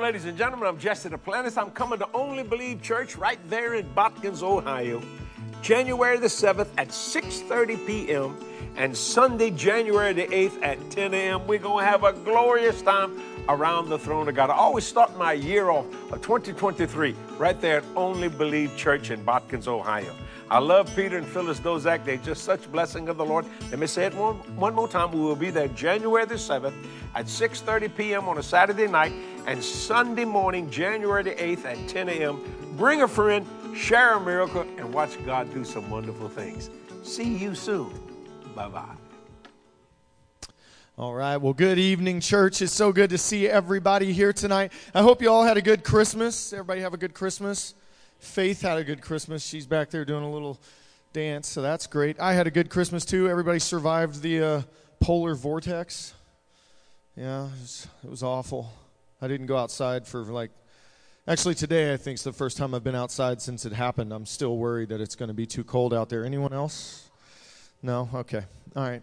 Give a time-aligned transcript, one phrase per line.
[0.00, 0.68] ladies and gentlemen.
[0.68, 1.56] I'm Jesse Duplantis.
[1.56, 5.00] I'm coming to Only Believe Church right there in Botkins, Ohio,
[5.62, 8.36] January the 7th at 6.30 p.m.
[8.76, 11.46] and Sunday, January the 8th at 10 a.m.
[11.46, 14.50] We're going to have a glorious time around the throne of God.
[14.50, 19.10] I always start my year off uh, of 2023 right there at Only Believe Church
[19.10, 20.14] in Botkins, Ohio.
[20.48, 22.04] I love Peter and Phyllis Dozak.
[22.04, 23.46] They're just such blessing of the Lord.
[23.70, 25.10] Let me say it one, one more time.
[25.10, 26.74] We will be there January the 7th
[27.14, 28.28] at 6.30 p.m.
[28.28, 29.12] on a Saturday night
[29.46, 32.74] and Sunday morning, January the 8th at 10 a.m.
[32.76, 36.68] Bring a friend, share a miracle, and watch God do some wonderful things.
[37.02, 37.92] See you soon.
[38.54, 38.96] Bye bye.
[40.98, 41.36] All right.
[41.36, 42.62] Well, good evening, church.
[42.62, 44.72] It's so good to see everybody here tonight.
[44.94, 46.52] I hope you all had a good Christmas.
[46.52, 47.74] Everybody have a good Christmas.
[48.18, 49.44] Faith had a good Christmas.
[49.44, 50.58] She's back there doing a little
[51.12, 52.18] dance, so that's great.
[52.18, 53.28] I had a good Christmas too.
[53.28, 54.62] Everybody survived the uh,
[55.00, 56.14] polar vortex.
[57.14, 58.72] Yeah, it was, it was awful.
[59.20, 60.50] I didn't go outside for like,
[61.26, 64.12] actually, today I think is the first time I've been outside since it happened.
[64.12, 66.24] I'm still worried that it's going to be too cold out there.
[66.24, 67.08] Anyone else?
[67.82, 68.08] No?
[68.12, 68.42] Okay.
[68.74, 69.02] All right.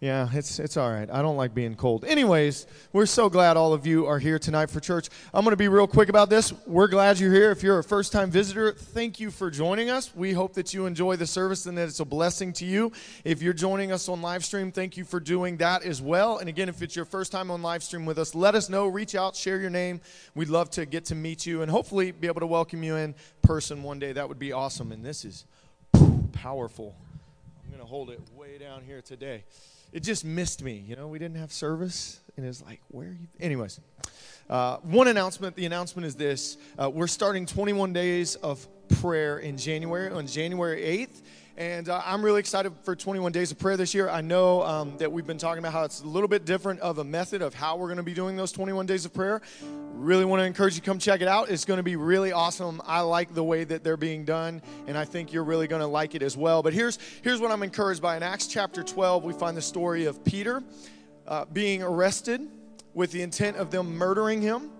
[0.00, 1.10] Yeah, it's it's all right.
[1.10, 2.04] I don't like being cold.
[2.04, 5.08] Anyways, we're so glad all of you are here tonight for church.
[5.34, 6.52] I'm going to be real quick about this.
[6.68, 7.50] We're glad you're here.
[7.50, 10.14] If you're a first-time visitor, thank you for joining us.
[10.14, 12.92] We hope that you enjoy the service and that it's a blessing to you.
[13.24, 16.38] If you're joining us on live stream, thank you for doing that as well.
[16.38, 18.86] And again, if it's your first time on live stream with us, let us know.
[18.86, 20.00] Reach out, share your name.
[20.36, 23.16] We'd love to get to meet you and hopefully be able to welcome you in
[23.42, 24.12] person one day.
[24.12, 24.92] That would be awesome.
[24.92, 25.44] And this is
[26.30, 26.94] powerful.
[27.64, 29.42] I'm going to hold it way down here today
[29.92, 30.84] it just missed me.
[30.86, 33.28] You know, we didn't have service, and it's like, where are you?
[33.40, 33.80] Anyways,
[34.50, 35.56] uh, one announcement.
[35.56, 38.66] The announcement is this: uh, we're starting 21 days of
[39.00, 41.22] prayer in January on January 8th.
[41.58, 44.08] And uh, I'm really excited for 21 Days of Prayer this year.
[44.08, 46.98] I know um, that we've been talking about how it's a little bit different of
[46.98, 49.42] a method of how we're going to be doing those 21 Days of Prayer.
[49.92, 51.50] Really want to encourage you to come check it out.
[51.50, 52.80] It's going to be really awesome.
[52.86, 55.88] I like the way that they're being done, and I think you're really going to
[55.88, 56.62] like it as well.
[56.62, 58.16] But here's, here's what I'm encouraged by.
[58.16, 60.62] In Acts chapter 12, we find the story of Peter
[61.26, 62.40] uh, being arrested
[62.94, 64.70] with the intent of them murdering him.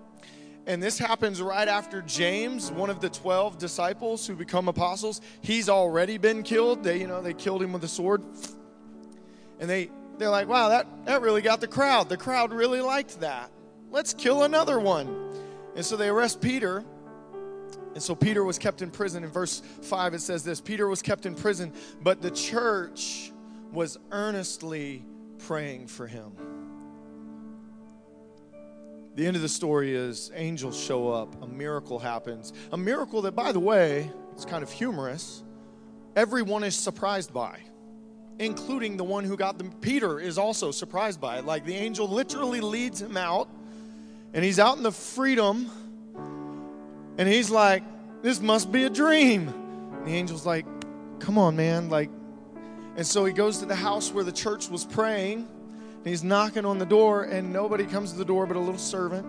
[0.69, 5.19] And this happens right after James, one of the 12 disciples who become apostles.
[5.41, 6.83] He's already been killed.
[6.83, 8.23] They, you know, they killed him with a sword.
[9.59, 9.89] And they,
[10.19, 12.07] they're like, wow, that, that really got the crowd.
[12.07, 13.49] The crowd really liked that.
[13.89, 15.33] Let's kill another one.
[15.75, 16.85] And so they arrest Peter.
[17.95, 19.23] And so Peter was kept in prison.
[19.23, 21.73] In verse 5, it says this Peter was kept in prison,
[22.03, 23.31] but the church
[23.71, 25.03] was earnestly
[25.39, 26.58] praying for him.
[29.15, 32.53] The end of the story is angels show up, a miracle happens.
[32.71, 35.43] A miracle that, by the way, is kind of humorous.
[36.15, 37.59] Everyone is surprised by,
[38.39, 39.71] including the one who got them.
[39.81, 41.45] Peter is also surprised by it.
[41.45, 43.49] Like the angel literally leads him out,
[44.33, 45.69] and he's out in the freedom,
[47.17, 47.83] and he's like,
[48.21, 49.49] This must be a dream.
[49.49, 50.65] And the angel's like,
[51.19, 51.89] Come on, man.
[51.89, 52.09] Like,
[52.95, 55.47] and so he goes to the house where the church was praying
[55.99, 58.77] and he's knocking on the door, and nobody comes to the door but a little
[58.77, 59.25] servant.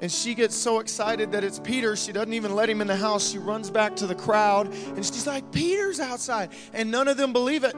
[0.00, 2.96] And she gets so excited that it's Peter, she doesn't even let him in the
[2.96, 3.30] house.
[3.30, 6.50] She runs back to the crowd and she's like, Peter's outside.
[6.72, 7.74] And none of them believe it.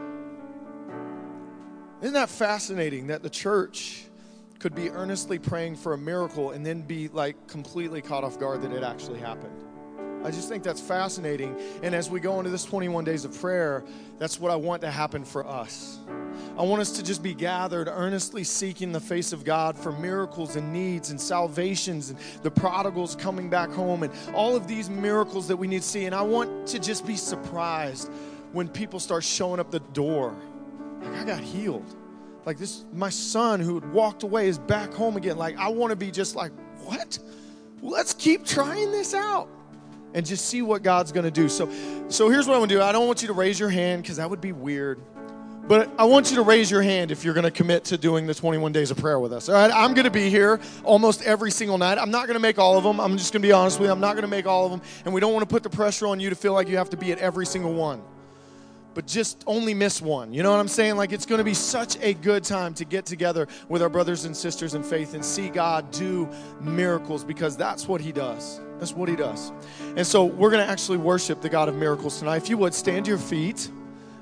[2.03, 4.05] Isn't that fascinating that the church
[4.59, 8.63] could be earnestly praying for a miracle and then be like completely caught off guard
[8.63, 9.65] that it actually happened?
[10.23, 11.59] I just think that's fascinating.
[11.83, 13.83] And as we go into this 21 days of prayer,
[14.19, 15.99] that's what I want to happen for us.
[16.61, 20.57] I want us to just be gathered, earnestly seeking the face of God for miracles
[20.57, 25.49] and needs and salvations and the prodigals coming back home and all of these miracles
[25.49, 26.05] that we need to see.
[26.05, 28.13] And I want to just be surprised
[28.53, 30.37] when people start showing up the door.
[31.01, 31.95] Like, I got healed.
[32.45, 35.39] Like, this, my son who had walked away is back home again.
[35.39, 36.53] Like, I want to be just like,
[36.85, 37.19] what?
[37.81, 39.49] Let's keep trying this out
[40.13, 41.49] and just see what God's going to do.
[41.49, 41.71] So,
[42.09, 42.83] so here's what I want to do.
[42.83, 45.01] I don't want you to raise your hand because that would be weird.
[45.67, 48.27] But I want you to raise your hand if you're going to commit to doing
[48.27, 49.49] the 21 days of prayer with us.
[49.49, 51.99] All right, I'm going to be here almost every single night.
[51.99, 53.01] I'm not going to make all of them.
[53.01, 53.93] I'm just going to be honest with you.
[53.93, 54.83] I'm not going to make all of them.
[55.05, 56.91] And we don't want to put the pressure on you to feel like you have
[56.91, 58.03] to be at every single one.
[58.95, 60.35] But just only miss one.
[60.35, 60.97] You know what I'm saying?
[60.97, 64.25] Like it's going to be such a good time to get together with our brothers
[64.25, 66.29] and sisters in faith and see God do
[66.61, 68.61] miracles because that's what He does.
[68.81, 69.53] That's what He does.
[69.97, 72.39] And so we're going to actually worship the God of miracles tonight.
[72.39, 73.71] If you would, stand to your feet.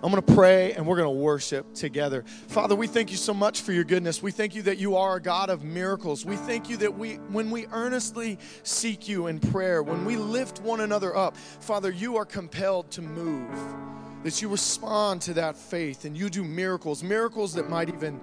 [0.02, 2.22] I'm going to pray and we're going to worship together.
[2.46, 4.22] Father, we thank you so much for your goodness.
[4.22, 6.24] We thank you that you are a God of miracles.
[6.24, 10.60] We thank you that we when we earnestly seek you in prayer, when we lift
[10.60, 13.50] one another up, Father, you are compelled to move.
[14.22, 18.20] That you respond to that faith and you do miracles, miracles that might even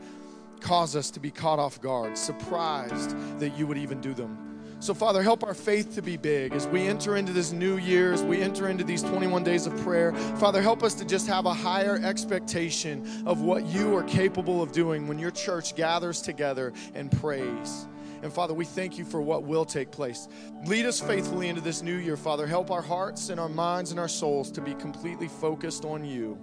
[0.60, 4.45] cause us to be caught off guard, surprised that you would even do them.
[4.86, 8.13] So, Father, help our faith to be big as we enter into this new year,
[8.13, 10.13] as we enter into these 21 days of prayer.
[10.38, 14.72] Father, help us to just have a higher expectation of what you are capable of
[14.72, 17.88] doing when your church gathers together and prays.
[18.22, 20.27] And Father, we thank you for what will take place.
[20.68, 22.46] Lead us faithfully into this new year, Father.
[22.46, 26.38] Help our hearts and our minds and our souls to be completely focused on you.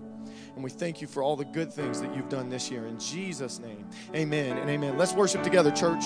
[0.57, 2.87] And we thank you for all the good things that you've done this year.
[2.87, 4.99] In Jesus' name, amen and amen.
[4.99, 6.03] Let's worship together, church.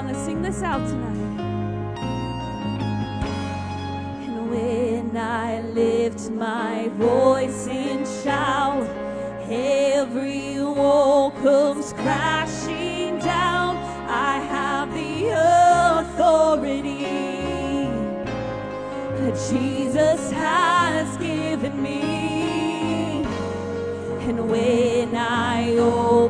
[0.00, 1.16] on, let's sing this out tonight.
[4.24, 8.86] And when I lift my voice and shout,
[9.50, 13.76] every wall comes crashing down.
[14.08, 15.28] I have the
[16.00, 17.04] authority
[19.18, 23.24] that Jesus has given me.
[24.28, 26.29] And when I open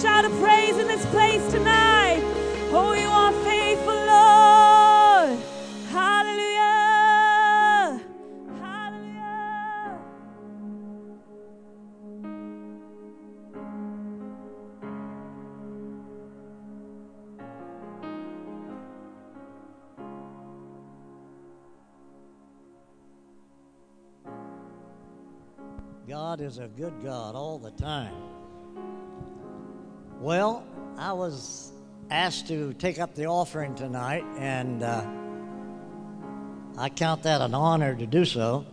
[0.00, 2.20] shout of praise in this place tonight.
[2.70, 5.36] Oh, you are faithful, Lord.
[5.90, 8.00] Hallelujah.
[8.60, 9.98] Hallelujah.
[26.06, 28.27] God is a good God all the time.
[30.20, 30.64] Well,
[30.96, 31.70] I was
[32.10, 35.06] asked to take up the offering tonight, and uh,
[36.76, 38.66] I count that an honor to do so.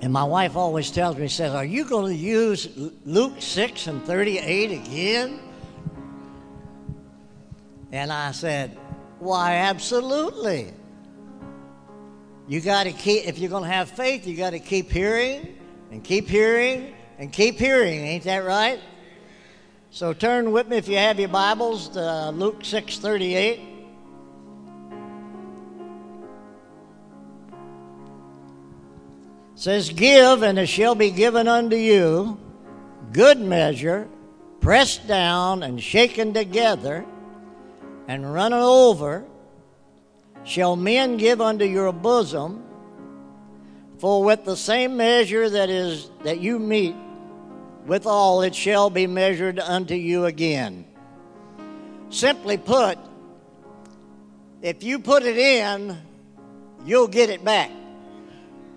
[0.00, 2.68] And my wife always tells me, says, Are you going to use
[3.04, 5.40] Luke 6 and 38 again?
[7.90, 8.78] And I said,
[9.18, 10.72] Why, absolutely.
[12.46, 15.58] You got to keep, if you're going to have faith, you got to keep hearing
[15.90, 18.00] and keep hearing and keep hearing.
[18.00, 18.80] Ain't that right?
[19.90, 23.76] So turn with me if you have your Bibles to Luke 6:38.
[29.56, 32.38] says, Give, and it shall be given unto you,
[33.12, 34.06] good measure,
[34.60, 37.04] pressed down and shaken together,
[38.06, 39.24] and running over,
[40.44, 42.62] shall men give unto your bosom.
[43.98, 46.94] For with the same measure that is that you mete
[47.86, 50.84] withal, it shall be measured unto you again.
[52.10, 52.98] Simply put,
[54.62, 55.96] if you put it in,
[56.84, 57.70] you'll get it back.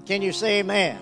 [0.05, 0.99] Can you say amen?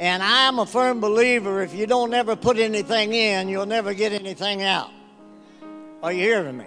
[0.00, 4.12] And I'm a firm believer if you don't ever put anything in, you'll never get
[4.12, 4.90] anything out.
[6.02, 6.66] Are you hearing me?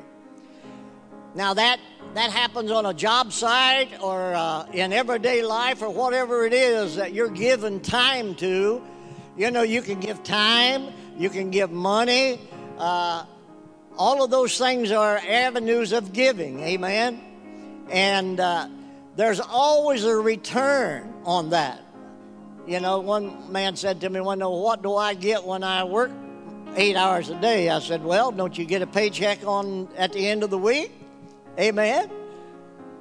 [1.34, 1.80] Now that
[2.14, 6.96] that happens on a job site or uh, in everyday life or whatever it is
[6.96, 8.82] that you're given time to.
[9.38, 12.40] You know, you can give time, you can give money.
[12.78, 13.26] Uh,
[13.98, 16.62] all of those things are avenues of giving.
[16.62, 17.22] Amen.
[17.90, 18.70] And uh,
[19.16, 21.82] there's always a return on that.
[22.66, 25.84] You know, one man said to me, "Well, no, what do I get when I
[25.84, 26.12] work
[26.76, 30.28] eight hours a day?" I said, "Well, don't you get a paycheck on at the
[30.28, 30.92] end of the week?"
[31.60, 32.10] Amen.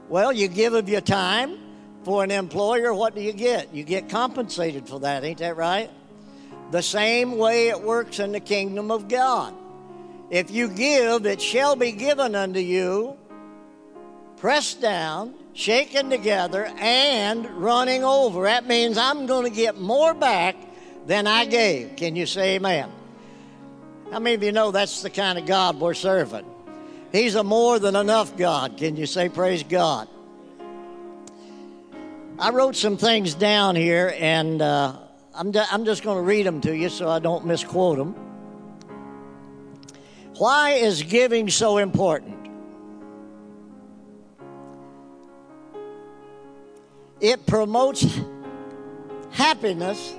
[0.09, 1.59] Well, you give of your time
[2.05, 2.93] for an employer.
[2.93, 3.73] What do you get?
[3.75, 5.25] You get compensated for that.
[5.25, 5.91] Ain't that right?
[6.71, 9.55] The same way it works in the kingdom of God.
[10.31, 13.17] If you give, it shall be given unto you,
[14.37, 18.45] pressed down, shaken together, and running over.
[18.45, 20.57] That means I'm going to get more back
[21.07, 21.97] than I gave.
[21.97, 22.91] Can you say amen?
[24.11, 26.45] How many of you know that's the kind of God we're serving?
[27.13, 28.77] He's a more than enough God.
[28.77, 30.09] Can you say praise God?
[32.39, 34.99] I wrote some things down here, and uh,
[35.35, 38.15] I'm, I'm just going to read them to you so I don't misquote them.
[40.39, 42.49] Why is giving so important?
[47.21, 48.21] It promotes
[49.31, 50.15] happiness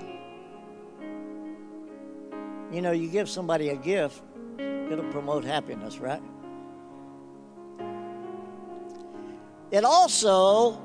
[2.75, 4.21] You know, you give somebody a gift,
[4.59, 6.21] it'll promote happiness, right?
[9.71, 10.81] It also,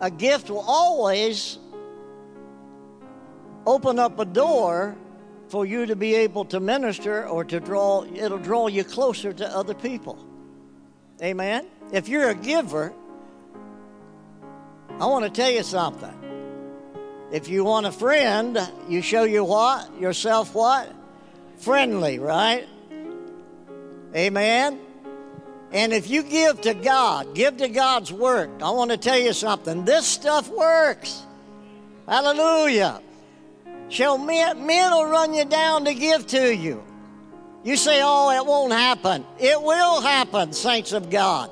[0.00, 1.58] a gift will always
[3.66, 4.96] open up a door
[5.48, 9.56] for you to be able to minister or to draw, it'll draw you closer to
[9.56, 10.18] other people.
[11.22, 11.66] Amen?
[11.92, 12.92] If you're a giver,
[14.98, 16.14] I want to tell you something.
[17.32, 20.00] If you want a friend, you show you what?
[20.00, 20.92] Yourself what?
[21.58, 22.66] Friendly, right?
[24.14, 24.80] Amen?
[25.72, 29.32] And if you give to God, give to God's work, I want to tell you
[29.32, 29.84] something.
[29.84, 31.22] This stuff works.
[32.06, 33.00] Hallelujah.
[33.90, 36.82] Shall men, men will run you down to give to you.
[37.64, 39.26] You say, oh, it won't happen.
[39.38, 41.50] It will happen, saints of God.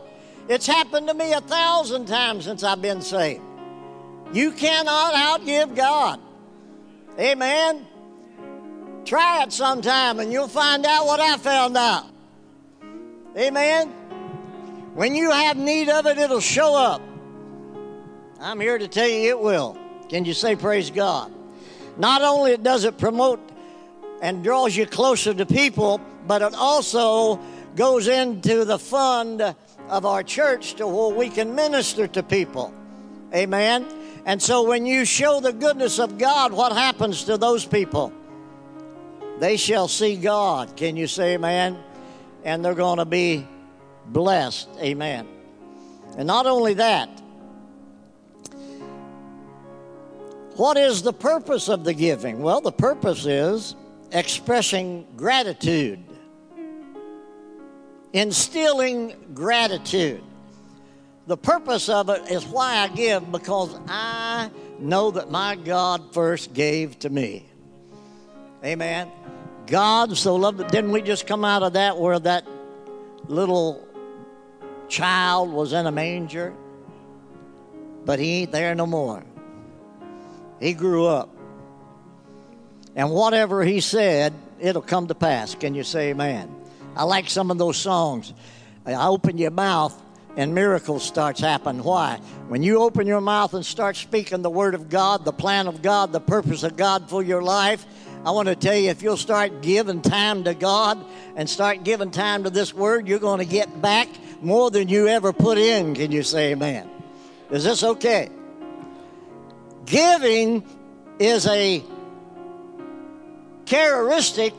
[0.49, 3.43] It's happened to me a thousand times since I've been saved.
[4.33, 6.21] You cannot outgive God.
[7.19, 7.87] Amen.
[9.05, 12.07] Try it sometime and you'll find out what I found out.
[13.37, 13.89] Amen.
[14.95, 17.03] When you have need of it, it'll show up.
[18.41, 19.77] I'm here to tell you it will.
[20.09, 21.33] Can you say praise God?
[21.99, 23.41] Not only does it promote
[24.23, 27.41] and draws you closer to people, but it also
[27.77, 29.43] goes into the fund
[29.89, 32.73] of our church to where we can minister to people.
[33.35, 33.87] Amen.
[34.25, 38.13] And so when you show the goodness of God, what happens to those people?
[39.39, 40.77] They shall see God.
[40.77, 41.79] Can you say amen?
[42.45, 43.47] And they're going to be
[44.07, 44.69] blessed.
[44.79, 45.27] Amen.
[46.17, 47.09] And not only that,
[50.59, 52.41] what is the purpose of the giving?
[52.41, 53.77] Well, the purpose is
[54.11, 56.03] expressing gratitude,
[58.13, 60.21] instilling gratitude.
[61.29, 66.55] The purpose of it is why I give because I know that my God first
[66.55, 67.47] gave to me.
[68.65, 69.13] Amen.
[69.69, 70.73] God so loved it.
[70.73, 72.45] Didn't we just come out of that where that
[73.29, 73.87] little
[74.89, 76.53] child was in a manger,
[78.05, 79.23] but he ain't there no more.
[80.61, 81.29] He grew up.
[82.97, 85.55] And whatever he said, it'll come to pass.
[85.55, 86.55] Can you say amen?
[86.97, 88.33] I like some of those songs.
[88.85, 89.95] I open your mouth
[90.37, 91.83] and miracles starts happening.
[91.83, 92.21] Why?
[92.49, 95.83] When you open your mouth and start speaking the word of God, the plan of
[95.83, 97.85] God, the purpose of God for your life,
[98.25, 101.05] I want to tell you if you'll start giving time to God
[101.37, 104.09] and start giving time to this word, you're going to get back
[104.43, 105.95] more than you ever put in.
[105.95, 106.89] Can you say amen?
[107.51, 108.31] Is this okay?
[109.89, 110.65] Giving
[111.19, 111.83] is a
[113.65, 114.55] characteristic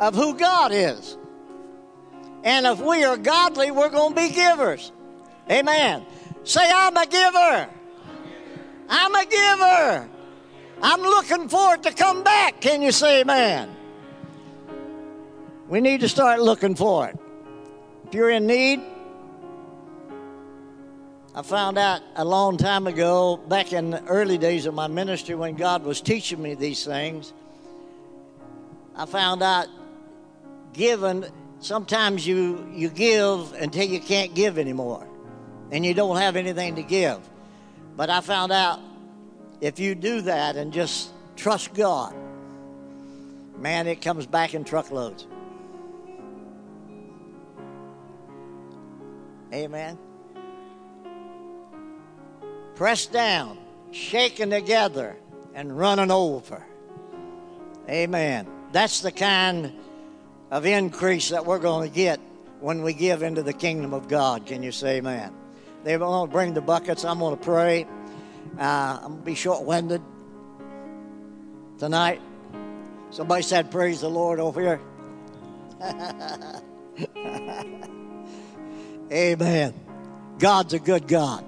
[0.00, 1.16] of who God is.
[2.42, 4.92] And if we are godly, we're going to be givers.
[5.50, 6.04] Amen.
[6.44, 7.68] Say, I'm a giver.
[8.88, 10.08] I'm a giver.
[10.82, 12.60] I'm looking forward to come back.
[12.60, 13.76] Can you say amen?
[15.68, 17.18] We need to start looking for it.
[18.08, 18.80] If you're in need,
[21.32, 25.36] I found out a long time ago, back in the early days of my ministry
[25.36, 27.32] when God was teaching me these things,
[28.96, 29.68] I found out
[30.72, 31.24] giving,
[31.60, 35.06] sometimes you, you give until you can't give anymore
[35.70, 37.20] and you don't have anything to give.
[37.96, 38.80] But I found out
[39.60, 42.12] if you do that and just trust God,
[43.56, 45.28] man, it comes back in truckloads.
[49.52, 49.96] Amen.
[52.80, 53.58] Pressed down,
[53.90, 55.14] shaken together,
[55.52, 56.64] and running over.
[57.86, 58.46] Amen.
[58.72, 59.74] That's the kind
[60.50, 62.18] of increase that we're going to get
[62.58, 64.46] when we give into the kingdom of God.
[64.46, 65.30] Can you say amen?
[65.84, 67.04] They're going to bring the buckets.
[67.04, 67.86] I'm going to pray.
[68.58, 70.00] Uh, I'm going to be short winded
[71.76, 72.22] tonight.
[73.10, 74.80] Somebody said, Praise the Lord over here.
[79.12, 79.74] Amen.
[80.38, 81.44] God's a good God.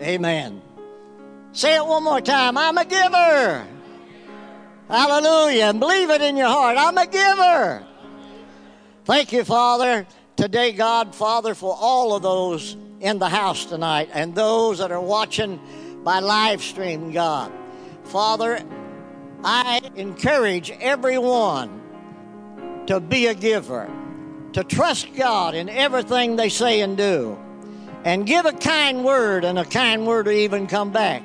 [0.00, 0.62] Amen.
[1.52, 2.58] Say it one more time.
[2.58, 3.66] I'm a giver.
[4.88, 5.64] Hallelujah.
[5.64, 6.76] And believe it in your heart.
[6.78, 7.86] I'm a giver.
[9.04, 10.06] Thank you, Father.
[10.36, 15.00] Today, God, Father, for all of those in the house tonight and those that are
[15.00, 15.60] watching
[16.04, 17.50] by live stream, God.
[18.04, 18.62] Father,
[19.42, 21.80] I encourage everyone
[22.86, 23.90] to be a giver,
[24.52, 27.38] to trust God in everything they say and do,
[28.06, 31.24] and give a kind word, and a kind word will even come back.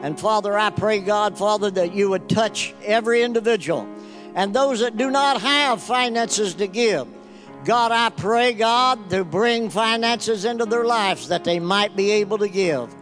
[0.00, 3.86] And Father, I pray, God, Father, that you would touch every individual
[4.34, 7.06] and those that do not have finances to give.
[7.66, 12.38] God, I pray, God, to bring finances into their lives that they might be able
[12.38, 12.94] to give.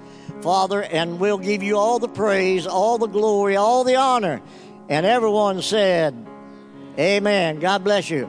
[0.43, 4.43] Father, and we'll give you all the praise, all the glory, all the honor.
[4.89, 6.17] And everyone said,
[6.99, 7.61] Amen.
[7.61, 8.29] God bless you.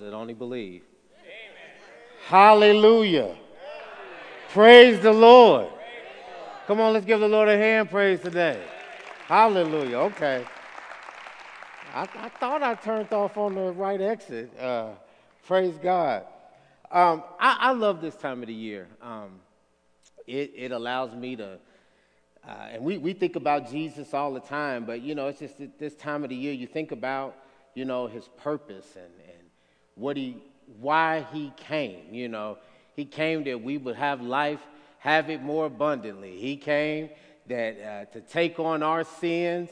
[0.00, 0.82] The only believe.
[1.20, 1.28] Amen.
[2.26, 3.36] Hallelujah.
[4.48, 5.68] Praise the Lord.
[6.66, 8.62] Come on, let's give the Lord a hand praise today.
[9.26, 9.98] Hallelujah.
[9.98, 10.42] Okay.
[11.92, 14.58] I, I thought I turned off on the right exit.
[14.58, 14.92] Uh,
[15.46, 16.24] praise God.
[16.90, 18.88] Um, I, I, love this time of the year.
[19.02, 19.40] Um,
[20.26, 21.58] it, it allows me to
[22.48, 25.56] uh, and we, we think about Jesus all the time, but you know, it's just
[25.78, 27.36] this time of the year you think about,
[27.74, 29.12] you know, his purpose and
[29.94, 30.42] what he,
[30.80, 32.12] why he came.
[32.12, 32.58] You know,
[32.94, 34.60] he came that we would have life,
[34.98, 36.38] have it more abundantly.
[36.38, 37.10] He came
[37.46, 39.70] that uh, to take on our sins,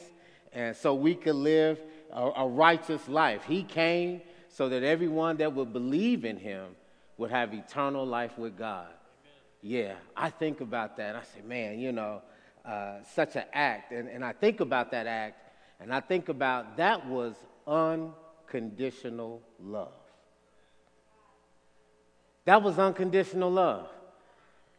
[0.51, 1.79] and so we could live
[2.11, 3.43] a, a righteous life.
[3.43, 6.75] He came so that everyone that would believe in him
[7.17, 8.87] would have eternal life with God.
[8.87, 9.33] Amen.
[9.61, 11.15] Yeah, I think about that.
[11.15, 12.21] I say, man, you know
[12.65, 13.91] uh, such an act.
[13.91, 15.41] And, and I think about that act,
[15.79, 17.35] and I think about that was
[17.67, 19.98] unconditional love.
[22.49, 23.87] That was unconditional love.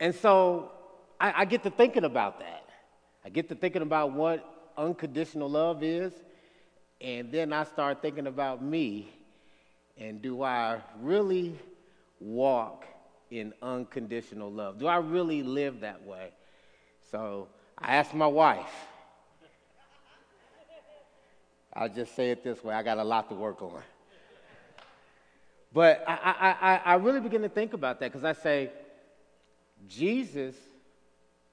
[0.00, 0.72] And so
[1.20, 2.64] I, I get to thinking about that.
[3.24, 6.12] I get to thinking about what unconditional love is,
[7.00, 9.12] and then I start thinking about me
[9.96, 11.56] and do I really
[12.18, 12.86] walk
[13.30, 14.80] in unconditional love?
[14.80, 16.30] Do I really live that way?
[17.12, 17.46] So
[17.78, 18.74] I asked my wife.
[21.72, 23.80] I'll just say it this way I got a lot to work on.
[25.72, 28.70] But I, I, I, really begin to think about that because I say,
[29.86, 30.56] Jesus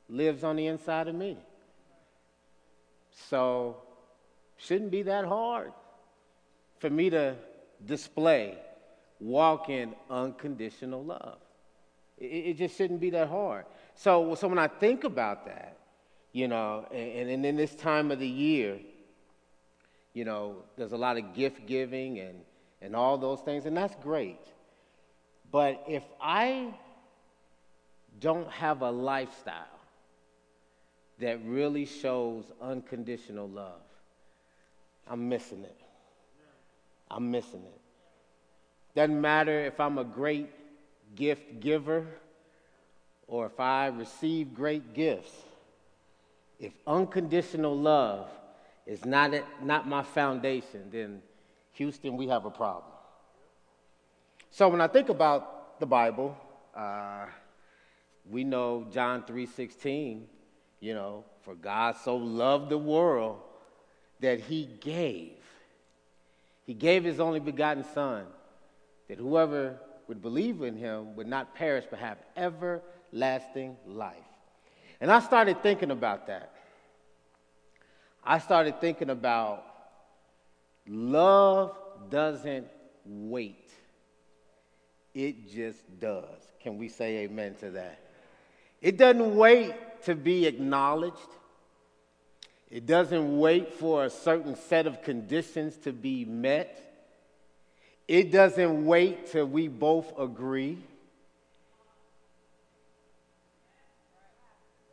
[0.10, 1.38] lives on the inside of me.
[3.30, 3.78] So,
[4.58, 5.72] shouldn't be that hard
[6.80, 7.36] for me to
[7.86, 8.58] display,
[9.20, 11.38] walk in unconditional love.
[12.18, 13.66] It, it just shouldn't be that hard.
[13.94, 15.78] So, so when I think about that,
[16.32, 18.80] you know, and, and in this time of the year,
[20.14, 22.40] you know, there's a lot of gift giving and,
[22.82, 24.40] and all those things, and that's great.
[25.52, 26.74] But if I
[28.20, 29.66] don't have a lifestyle
[31.20, 33.82] that really shows unconditional love,
[35.10, 35.78] I'm missing it.
[37.10, 37.82] I'm missing it.
[38.96, 40.50] Doesn't matter if I'm a great
[41.16, 42.06] gift giver
[43.28, 45.32] or if I receive great gifts.
[46.60, 48.30] If unconditional love
[48.86, 51.22] is not, not my foundation, then
[51.78, 52.92] Houston, we have a problem.
[54.50, 56.36] So when I think about the Bible,
[56.76, 57.26] uh,
[58.30, 60.28] we know John 3:16,
[60.80, 63.40] you know, for God so loved the world
[64.20, 65.38] that he gave.
[66.66, 68.26] He gave his only begotten son
[69.08, 74.16] that whoever would believe in him would not perish but have everlasting life.
[75.00, 76.52] And I started thinking about that.
[78.24, 79.64] I started thinking about
[80.88, 81.76] love
[82.10, 82.68] doesn't
[83.06, 83.70] wait,
[85.14, 86.42] it just does.
[86.62, 88.00] Can we say amen to that?
[88.82, 89.74] It doesn't wait
[90.04, 91.18] to be acknowledged.
[92.70, 96.84] It doesn't wait for a certain set of conditions to be met.
[98.08, 100.78] It doesn't wait till we both agree.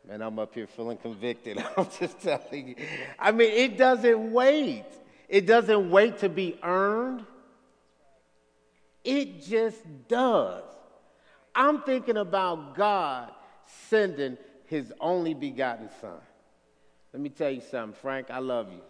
[0.07, 1.57] Man, I'm up here feeling convicted.
[1.77, 2.75] I'm just telling you.
[3.17, 4.85] I mean, it doesn't wait.
[5.27, 7.25] It doesn't wait to be earned.
[9.03, 10.63] It just does.
[11.53, 13.31] I'm thinking about God
[13.89, 16.17] sending his only begotten son.
[17.13, 18.81] Let me tell you something, Frank, I love you.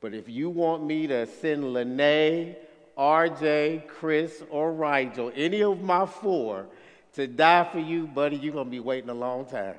[0.00, 2.56] But if you want me to send Lene,
[2.96, 6.66] RJ, Chris, or Rigel, any of my four,
[7.14, 9.76] to die for you, buddy, you're going to be waiting a long time.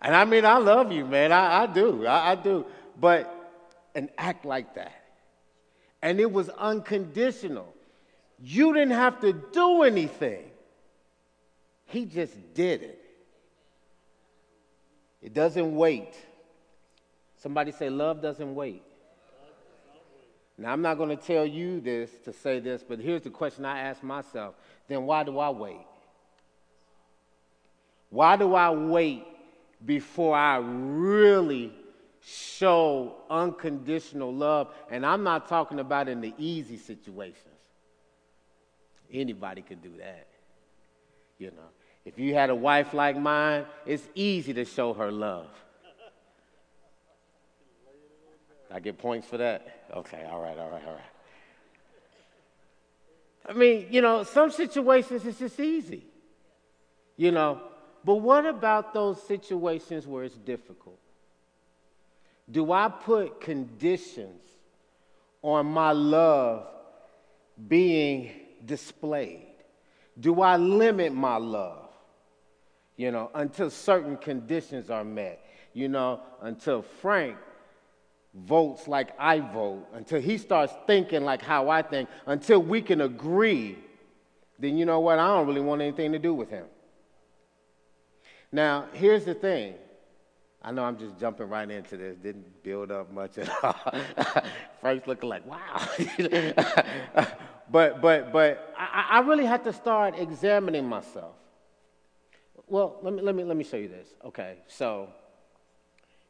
[0.00, 1.32] And I mean, I love you, man.
[1.32, 2.06] I, I do.
[2.06, 2.66] I, I do.
[2.98, 3.41] But
[3.94, 4.92] an act like that.
[6.00, 7.72] And it was unconditional.
[8.42, 10.44] You didn't have to do anything.
[11.86, 12.98] He just did it.
[15.22, 16.14] It doesn't wait.
[17.36, 18.82] Somebody say, love doesn't wait.
[20.58, 23.64] Now, I'm not going to tell you this to say this, but here's the question
[23.64, 24.54] I ask myself
[24.88, 25.86] then why do I wait?
[28.10, 29.24] Why do I wait
[29.84, 31.72] before I really
[32.24, 34.72] show unconditional love?
[34.90, 37.46] And I'm not talking about in the easy situations.
[39.12, 40.28] Anybody could do that.
[41.38, 41.68] You know,
[42.04, 45.48] if you had a wife like mine, it's easy to show her love.
[48.70, 49.84] I get points for that?
[49.94, 51.02] Okay, all right, all right, all right.
[53.46, 56.06] I mean, you know, some situations it's just easy.
[57.16, 57.60] You know,
[58.04, 60.98] but what about those situations where it's difficult?
[62.50, 64.42] Do I put conditions
[65.42, 66.66] on my love
[67.68, 68.32] being
[68.64, 69.46] displayed?
[70.18, 71.88] Do I limit my love,
[72.96, 75.44] you know, until certain conditions are met?
[75.72, 77.36] You know, until Frank
[78.34, 83.00] votes like I vote, until he starts thinking like how I think, until we can
[83.00, 83.78] agree,
[84.58, 85.18] then you know what?
[85.18, 86.66] I don't really want anything to do with him.
[88.50, 89.74] Now, here's the thing.
[90.64, 92.16] I know I'm just jumping right into this.
[92.16, 93.94] Didn't build up much at all.
[94.80, 95.88] Frank's looking like, wow.
[97.70, 101.34] but but but I, I really had to start examining myself.
[102.68, 104.06] Well, let me let me let me show you this.
[104.24, 105.08] Okay, so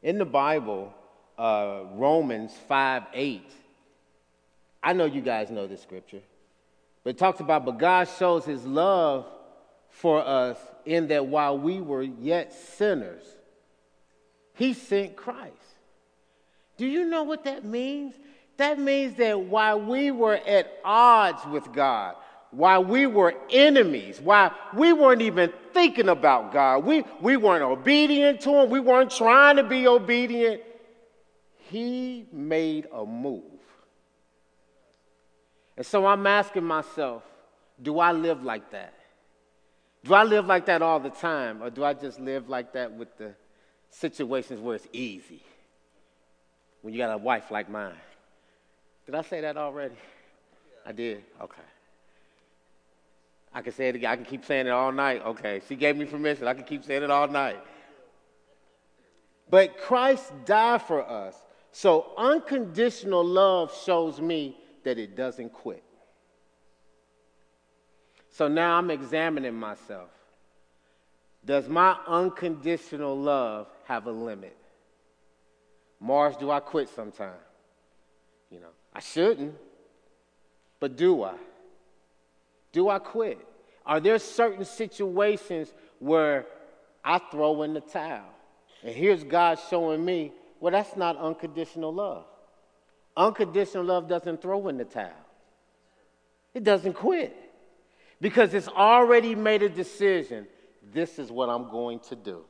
[0.01, 0.93] in the Bible,
[1.37, 3.51] uh, Romans 5 8.
[4.81, 6.21] I know you guys know this scripture,
[7.03, 9.27] but it talks about, but God shows his love
[9.89, 13.23] for us in that while we were yet sinners,
[14.55, 15.53] he sent Christ.
[16.77, 18.15] Do you know what that means?
[18.57, 22.15] That means that while we were at odds with God,
[22.51, 28.41] while we were enemies, while we weren't even thinking about God, we, we weren't obedient
[28.41, 30.61] to Him, we weren't trying to be obedient,
[31.57, 33.41] He made a move.
[35.75, 37.23] And so I'm asking myself,
[37.81, 38.93] do I live like that?
[40.03, 42.91] Do I live like that all the time, or do I just live like that
[42.91, 43.33] with the
[43.93, 45.41] situations where it's easy?
[46.81, 47.95] When you got a wife like mine.
[49.05, 49.95] Did I say that already?
[50.85, 51.23] I did?
[51.41, 51.61] Okay.
[53.53, 54.11] I can say it again.
[54.11, 55.21] I can keep saying it all night.
[55.23, 55.61] Okay.
[55.67, 56.47] She gave me permission.
[56.47, 57.59] I can keep saying it all night.
[59.49, 61.35] But Christ died for us.
[61.71, 65.83] So unconditional love shows me that it doesn't quit.
[68.31, 70.09] So now I'm examining myself.
[71.45, 74.55] Does my unconditional love have a limit?
[75.99, 77.39] Mars, do I quit sometime?
[78.49, 79.55] You know, I shouldn't,
[80.79, 81.35] but do I?
[82.71, 83.39] Do I quit?
[83.85, 86.45] Are there certain situations where
[87.03, 88.25] I throw in the towel?
[88.83, 92.25] And here's God showing me, well, that's not unconditional love.
[93.15, 95.11] Unconditional love doesn't throw in the towel,
[96.53, 97.35] it doesn't quit
[98.19, 100.47] because it's already made a decision.
[100.93, 102.43] This is what I'm going to do.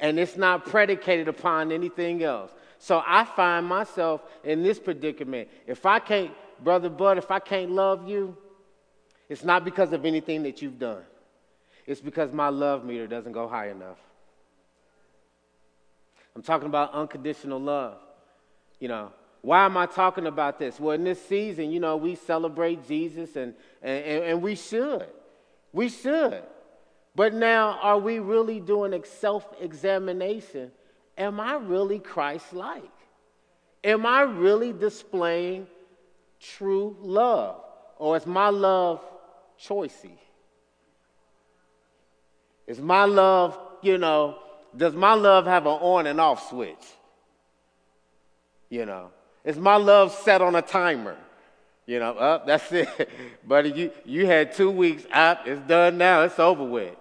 [0.00, 2.52] And it's not predicated upon anything else.
[2.78, 5.48] So I find myself in this predicament.
[5.66, 6.30] If I can't,
[6.62, 8.36] Brother Bud, if I can't love you,
[9.28, 11.02] it's not because of anything that you've done.
[11.86, 13.98] It's because my love meter doesn't go high enough.
[16.36, 17.96] I'm talking about unconditional love.
[18.78, 20.78] You know, why am I talking about this?
[20.78, 25.06] Well, in this season, you know, we celebrate Jesus and, and, and we should.
[25.72, 26.42] We should.
[27.18, 30.70] But now, are we really doing a self examination?
[31.18, 32.92] Am I really Christ like?
[33.82, 35.66] Am I really displaying
[36.38, 37.60] true love?
[37.96, 39.02] Or is my love
[39.60, 40.16] choicey?
[42.68, 44.38] Is my love, you know,
[44.76, 46.86] does my love have an on and off switch?
[48.70, 49.10] You know,
[49.44, 51.16] is my love set on a timer?
[51.84, 53.10] You know, up, oh, that's it.
[53.44, 56.94] Buddy, you, you had two weeks up, it's done now, it's over with.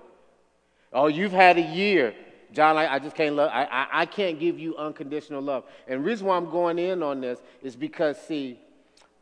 [0.94, 2.14] Oh, you've had a year.
[2.54, 5.66] John, I, I just can't love, I, I, I can't give you unconditional love.
[5.88, 8.60] And reason why I'm going in on this is because, see,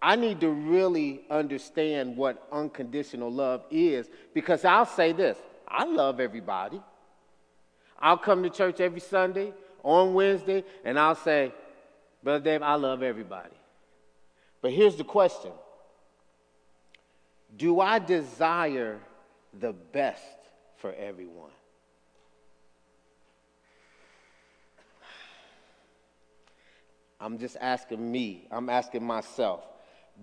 [0.02, 5.38] I need to really understand what unconditional love is because I'll say this
[5.68, 6.82] I love everybody.
[8.00, 9.52] I'll come to church every Sunday
[9.84, 11.52] on Wednesday and I'll say,
[12.24, 13.56] Brother Dave, I love everybody.
[14.62, 15.52] But here's the question
[17.58, 19.00] Do I desire
[19.60, 20.22] the best
[20.78, 21.55] for everyone?
[27.26, 29.62] I'm just asking me, I'm asking myself,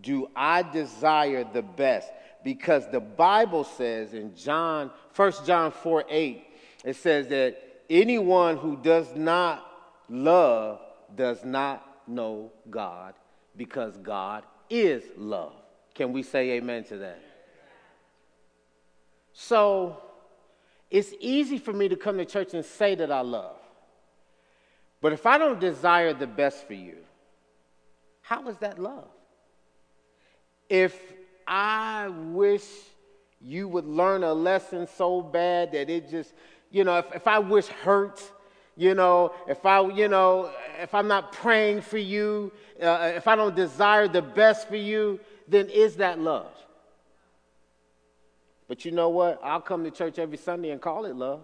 [0.00, 2.09] do I desire the best?
[2.44, 6.44] because the Bible says in John, 1 John 4 8,
[6.84, 7.57] it says that
[7.88, 9.66] anyone who does not
[10.09, 10.80] love
[11.14, 13.14] does not know God
[13.57, 15.55] because God is love.
[15.94, 17.20] Can we say amen to that?
[19.32, 20.03] So
[20.90, 23.57] it's easy for me to come to church and say that I love.
[25.03, 26.96] But if I don't desire the best for you,
[28.20, 29.09] how is that love?
[30.70, 30.98] If
[31.46, 32.64] I wish
[33.40, 36.32] you would learn a lesson so bad that it just,
[36.70, 38.22] you know, if, if I wish hurt,
[38.76, 43.34] you know, if I, you know, if I'm not praying for you, uh, if I
[43.34, 46.53] don't desire the best for you, then is that love?
[48.68, 49.40] But you know what?
[49.42, 51.42] I'll come to church every Sunday and call it love.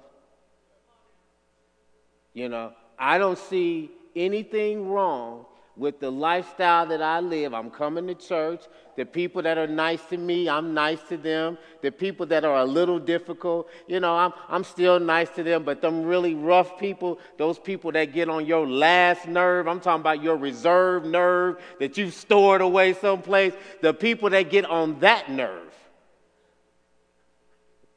[2.33, 5.45] You know, I don't see anything wrong
[5.79, 7.55] with the lifestyle that I live.
[7.55, 8.65] I'm coming to church.
[8.97, 11.57] The people that are nice to me, I'm nice to them.
[11.83, 15.63] The people that are a little difficult, you know, I'm, I'm still nice to them.
[15.63, 20.01] But them really rough people, those people that get on your last nerve, I'm talking
[20.01, 25.31] about your reserve nerve that you've stored away someplace, the people that get on that
[25.31, 25.73] nerve.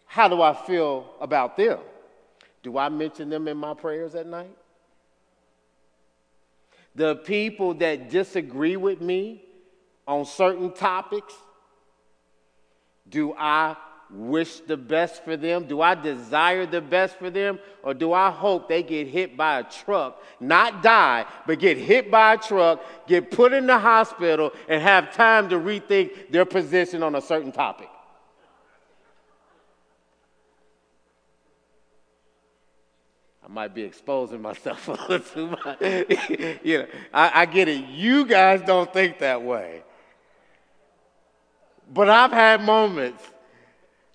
[0.05, 1.79] How do I feel about them?
[2.61, 4.55] Do I mention them in my prayers at night?
[6.95, 9.43] The people that disagree with me
[10.07, 11.33] on certain topics?
[13.07, 13.75] Do I
[14.09, 15.65] wish the best for them?
[15.65, 17.59] Do I desire the best for them?
[17.83, 22.11] Or do I hope they get hit by a truck, not die, but get hit
[22.11, 27.03] by a truck, get put in the hospital, and have time to rethink their position
[27.03, 27.89] on a certain topic?
[33.51, 35.81] Might be exposing myself a little too much.
[36.63, 37.85] you know, I, I get it.
[37.85, 39.83] You guys don't think that way.
[41.93, 43.23] But I've had moments.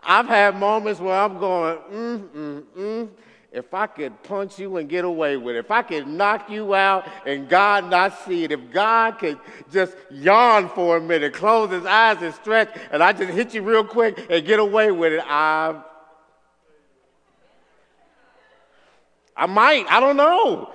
[0.01, 3.09] I've had moments where I'm going, mm, mm, mm.
[3.53, 6.75] If I could punch you and get away with it, if I could knock you
[6.75, 9.39] out and God not see it, if God could
[9.73, 13.63] just yawn for a minute, close his eyes and stretch, and I just hit you
[13.63, 15.77] real quick and get away with it, I've
[19.37, 20.73] I might, I don't know.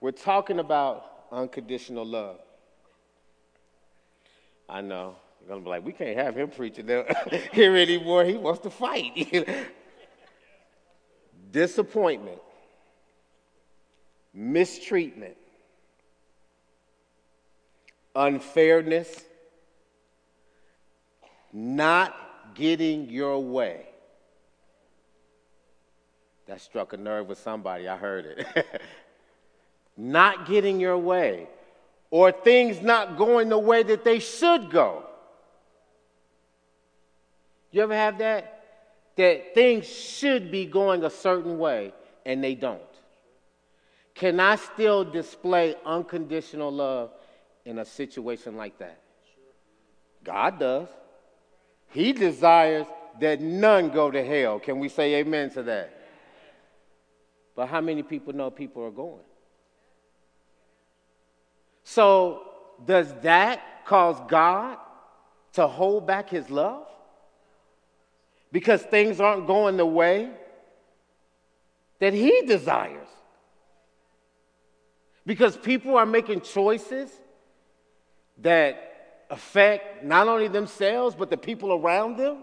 [0.00, 2.38] We're talking about unconditional love.
[4.68, 5.16] I know.
[5.40, 6.86] You're going to be like, we can't have him preaching
[7.52, 8.24] here anymore.
[8.24, 9.46] He wants to fight.
[11.50, 12.40] Disappointment,
[14.32, 15.36] mistreatment,
[18.14, 19.24] unfairness,
[21.52, 22.16] not
[22.54, 23.86] getting your way
[26.54, 27.88] that struck a nerve with somebody.
[27.88, 28.66] I heard it.
[29.96, 31.48] not getting your way,
[32.12, 35.02] or things not going the way that they should go.
[37.72, 38.62] You ever have that?
[39.16, 41.92] That things should be going a certain way
[42.24, 42.80] and they don't.
[44.14, 47.10] Can I still display unconditional love
[47.64, 49.00] in a situation like that?
[50.22, 50.88] God does.
[51.88, 52.86] He desires
[53.18, 54.60] that none go to hell.
[54.60, 56.03] Can we say amen to that?
[57.54, 59.22] But how many people know people are going?
[61.84, 62.42] So,
[62.84, 64.78] does that cause God
[65.52, 66.86] to hold back his love?
[68.50, 70.30] Because things aren't going the way
[71.98, 73.08] that he desires.
[75.26, 77.10] Because people are making choices
[78.38, 82.42] that affect not only themselves, but the people around them.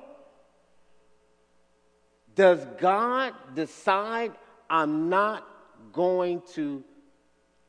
[2.33, 4.31] Does God decide
[4.71, 5.45] I'm not
[5.91, 6.81] going to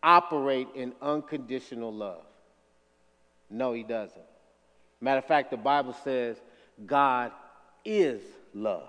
[0.04, 2.24] operate in unconditional love.
[3.50, 4.22] No, he doesn't.
[5.00, 6.40] Matter of fact, the Bible says
[6.86, 7.32] God
[7.84, 8.22] is
[8.54, 8.88] love.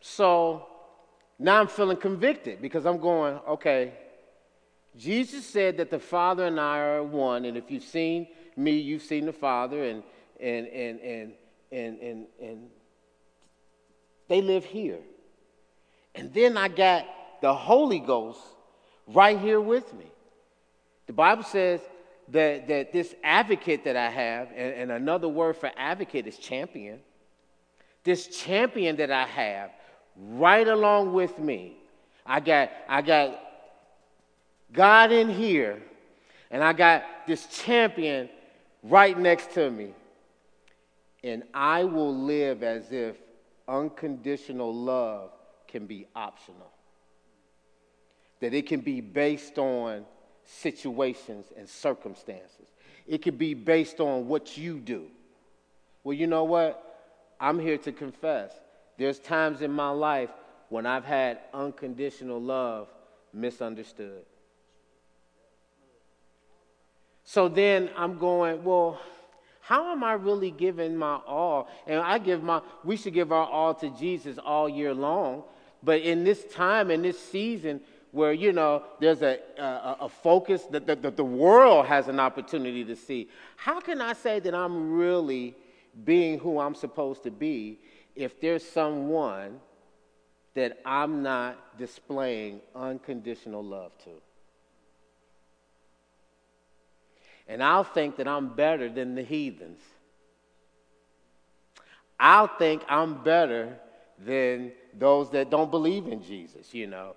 [0.00, 0.66] So
[1.38, 3.92] now I'm feeling convicted because I'm going, okay,
[4.96, 8.26] Jesus said that the Father and I are one, and if you've seen
[8.56, 10.02] me, you've seen the Father, and
[10.40, 11.32] and and and
[11.70, 12.70] and and, and
[14.26, 14.98] they live here.
[16.16, 17.06] And then I got
[17.42, 18.40] the Holy Ghost
[19.06, 20.06] right here with me.
[21.06, 21.80] The Bible says
[22.28, 26.98] that, that this advocate that I have, and, and another word for advocate is champion,
[28.02, 29.70] this champion that I have
[30.16, 31.76] right along with me.
[32.24, 33.38] I got, I got
[34.72, 35.82] God in here,
[36.50, 38.28] and I got this champion
[38.82, 39.92] right next to me.
[41.22, 43.16] And I will live as if
[43.68, 45.30] unconditional love
[45.76, 46.70] can be optional,
[48.40, 50.06] that it can be based on
[50.42, 52.68] situations and circumstances.
[53.06, 55.04] It could be based on what you do.
[56.02, 56.82] Well, you know what?
[57.38, 58.52] I'm here to confess.
[58.96, 60.30] There's times in my life
[60.70, 62.88] when I've had unconditional love
[63.34, 64.24] misunderstood.
[67.24, 68.98] So then I'm going, well,
[69.60, 71.68] how am I really giving my all?
[71.86, 75.42] And I give my, we should give our all to Jesus all year long.
[75.82, 77.80] But in this time, in this season,
[78.12, 82.82] where you know there's a, a, a focus that the, the world has an opportunity
[82.84, 85.54] to see how can i say that i'm really
[86.04, 87.78] being who i'm supposed to be
[88.14, 89.60] if there's someone
[90.54, 94.12] that i'm not displaying unconditional love to
[97.48, 99.80] and I'll think that I'm better than the heathens.
[102.18, 103.78] I'll think I'm better
[104.18, 107.14] than those that don't believe in Jesus, you know.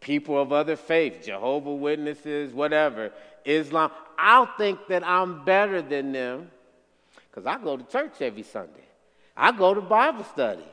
[0.00, 3.12] People of other faiths, Jehovah Witnesses, whatever,
[3.44, 3.90] Islam.
[4.16, 6.50] I'll think that I'm better than them
[7.28, 8.84] because I go to church every Sunday.
[9.36, 10.66] I go to Bible study.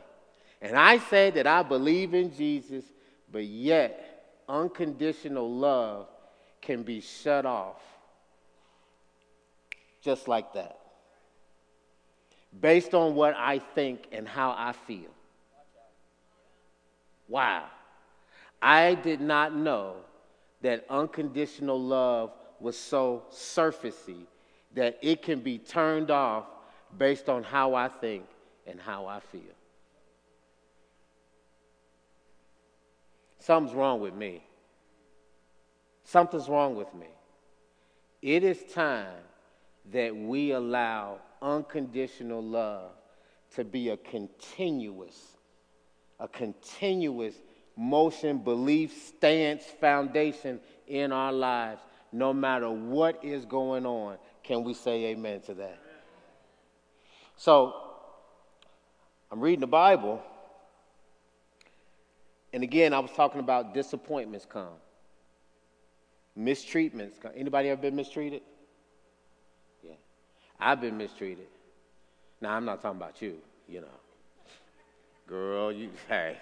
[0.62, 2.84] And I say that I believe in Jesus,
[3.32, 6.08] but yet unconditional love
[6.62, 7.82] can be shut off
[10.02, 10.80] just like that,
[12.60, 15.15] based on what I think and how I feel.
[17.28, 17.66] Wow.
[18.62, 19.98] I did not know
[20.62, 24.26] that unconditional love was so surfacey
[24.74, 26.46] that it can be turned off
[26.98, 28.26] based on how I think
[28.66, 29.42] and how I feel.
[33.40, 34.44] Something's wrong with me.
[36.04, 37.08] Something's wrong with me.
[38.22, 39.22] It is time
[39.92, 42.92] that we allow unconditional love
[43.56, 45.35] to be a continuous,
[46.20, 47.36] a continuous
[47.76, 54.18] motion, belief, stance, foundation in our lives, no matter what is going on.
[54.44, 55.80] Can we say amen to that?
[57.36, 57.76] So,
[59.32, 60.22] I'm reading the Bible,
[62.54, 64.78] and again, I was talking about disappointments come,
[66.40, 67.32] mistreatments come.
[67.36, 68.44] Anybody ever been mistreated?
[69.84, 69.96] Yeah,
[70.60, 71.48] I've been mistreated.
[72.40, 73.88] Now, I'm not talking about you, you know.
[75.28, 76.38] Girl, you, hey,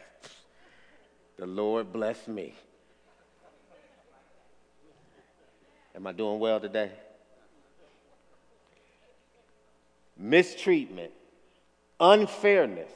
[1.37, 2.53] the Lord bless me.
[5.95, 6.91] Am I doing well today?
[10.17, 11.11] Mistreatment,
[11.99, 12.91] unfairness,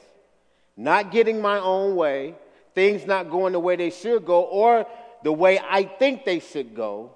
[0.76, 2.34] not getting my own way,
[2.74, 4.86] things not going the way they should go or
[5.22, 7.12] the way I think they should go.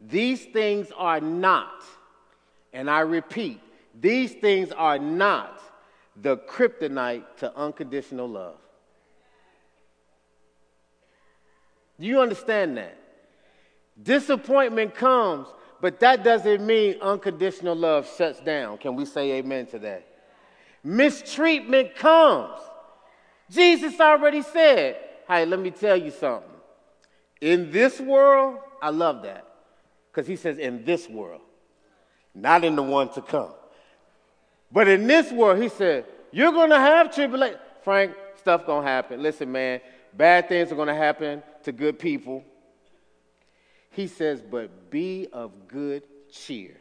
[0.00, 1.82] These things are not
[2.72, 3.60] and I repeat,
[3.98, 5.60] these things are not
[6.20, 8.56] the kryptonite to unconditional love.
[11.98, 12.96] Do you understand that?
[14.00, 15.48] Disappointment comes,
[15.80, 18.78] but that doesn't mean unconditional love shuts down.
[18.78, 20.06] Can we say amen to that?
[20.84, 22.60] Mistreatment comes.
[23.50, 24.96] Jesus already said,
[25.26, 26.48] Hey, let me tell you something.
[27.40, 29.44] In this world, I love that.
[30.10, 31.42] Because he says, in this world
[32.38, 33.52] not in the one to come.
[34.70, 37.58] But in this world, he said, you're going to have tribulation.
[37.82, 39.22] Frank, stuff going to happen.
[39.22, 39.80] Listen, man,
[40.14, 42.44] bad things are going to happen to good people.
[43.90, 46.76] He says, but be of good cheer.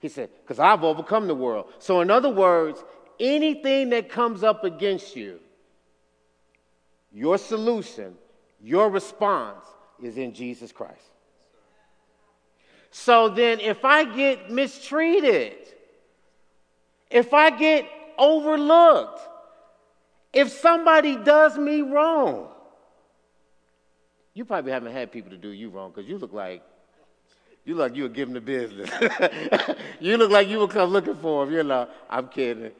[0.00, 1.72] He said, because I've overcome the world.
[1.78, 2.82] So, in other words,
[3.18, 5.40] anything that comes up against you,
[7.12, 8.14] your solution,
[8.62, 9.64] your response
[10.02, 11.10] is in Jesus Christ.
[12.90, 15.54] So then, if I get mistreated,
[17.10, 17.86] if I get
[18.18, 19.20] overlooked,
[20.32, 22.48] if somebody does me wrong,
[24.34, 26.62] you probably haven't had people to do you wrong because you look like
[27.64, 28.90] you look like you were giving the business.
[30.00, 31.52] you look like you would come looking for him.
[31.52, 32.72] You know, I'm kidding.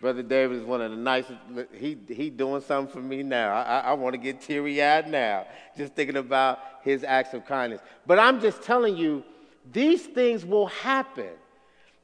[0.00, 1.38] Brother David is one of the nicest.
[1.72, 3.54] He he doing something for me now.
[3.54, 5.46] I, I want to get teary eyed now,
[5.76, 7.80] just thinking about his acts of kindness.
[8.06, 9.24] But I'm just telling you,
[9.72, 11.30] these things will happen,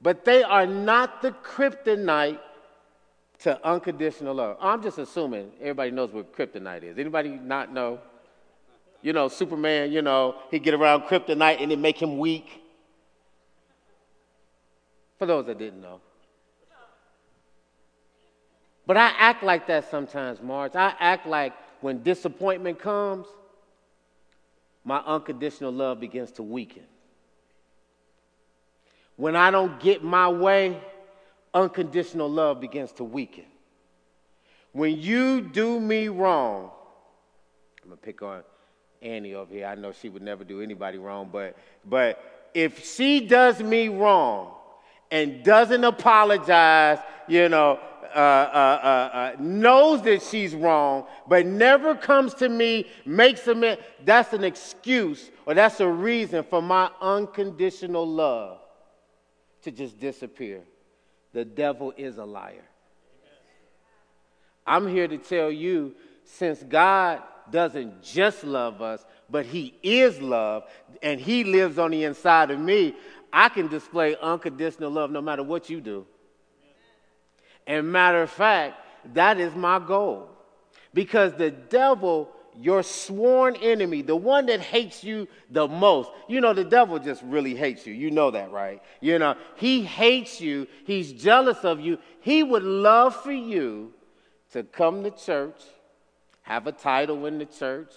[0.01, 2.39] but they are not the kryptonite
[3.41, 4.57] to unconditional love.
[4.61, 6.99] I'm just assuming everybody knows what kryptonite is.
[6.99, 7.99] Anybody not know?
[9.03, 12.63] You know, Superman, you know, he get around kryptonite and it make him weak.
[15.19, 16.01] For those that didn't know.
[18.87, 20.75] But I act like that sometimes, Marge.
[20.75, 23.27] I act like when disappointment comes,
[24.85, 26.83] my unconditional love begins to weaken.
[29.21, 30.81] When I don't get my way,
[31.53, 33.45] unconditional love begins to weaken.
[34.73, 36.71] When you do me wrong,
[37.83, 38.43] I'm gonna pick on
[39.03, 39.67] Annie over here.
[39.67, 41.55] I know she would never do anybody wrong, but
[41.85, 44.55] but if she does me wrong
[45.11, 46.99] and doesn't apologize,
[47.29, 47.79] you know,
[48.15, 53.79] uh, uh, uh, uh knows that she's wrong, but never comes to me, makes a
[54.03, 58.61] that's an excuse or that's a reason for my unconditional love
[59.63, 60.63] to just disappear.
[61.33, 62.65] The devil is a liar.
[64.67, 65.95] I'm here to tell you
[66.25, 70.65] since God doesn't just love us, but He is love,
[71.03, 72.95] and He lives on the inside of me,
[73.33, 76.07] I can display unconditional love no matter what you do.
[77.67, 78.81] And matter of fact,
[79.15, 80.29] that is my goal.
[80.93, 86.53] Because the devil, your sworn enemy, the one that hates you the most, you know,
[86.53, 87.95] the devil just really hates you.
[87.95, 88.83] You know that, right?
[89.01, 91.99] You know, he hates you, he's jealous of you.
[92.21, 93.93] He would love for you
[94.53, 95.61] to come to church,
[96.43, 97.93] have a title in the church,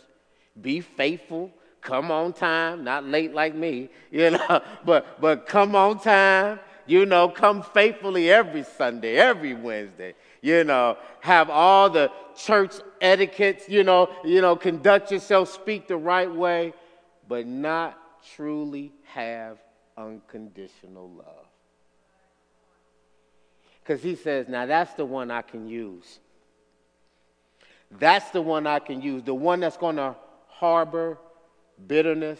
[0.61, 1.51] be faithful,
[1.81, 7.05] come on time, not late like me, you know, but but come on time, you
[7.05, 13.83] know, come faithfully every Sunday, every Wednesday, you know, have all the church etiquettes, you
[13.83, 16.73] know, you know, conduct yourself, speak the right way,
[17.29, 17.97] but not
[18.35, 19.57] truly have
[19.97, 21.47] unconditional love.
[23.81, 26.19] Because he says, now that's the one I can use.
[27.89, 30.13] That's the one I can use, the one that's going to
[30.47, 31.17] harbor
[31.87, 32.39] bitterness,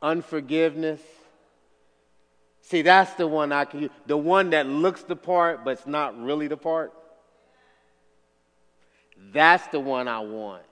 [0.00, 1.00] unforgiveness.
[2.72, 3.90] See, that's the one I can use.
[4.06, 6.94] The one that looks the part, but it's not really the part.
[9.30, 10.62] That's the one I want.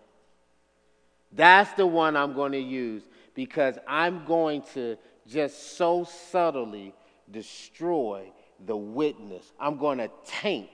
[1.30, 3.02] That's the one I'm going to use
[3.34, 4.96] because I'm going to
[5.28, 6.94] just so subtly
[7.30, 8.32] destroy
[8.64, 9.52] the witness.
[9.60, 10.70] I'm going to taint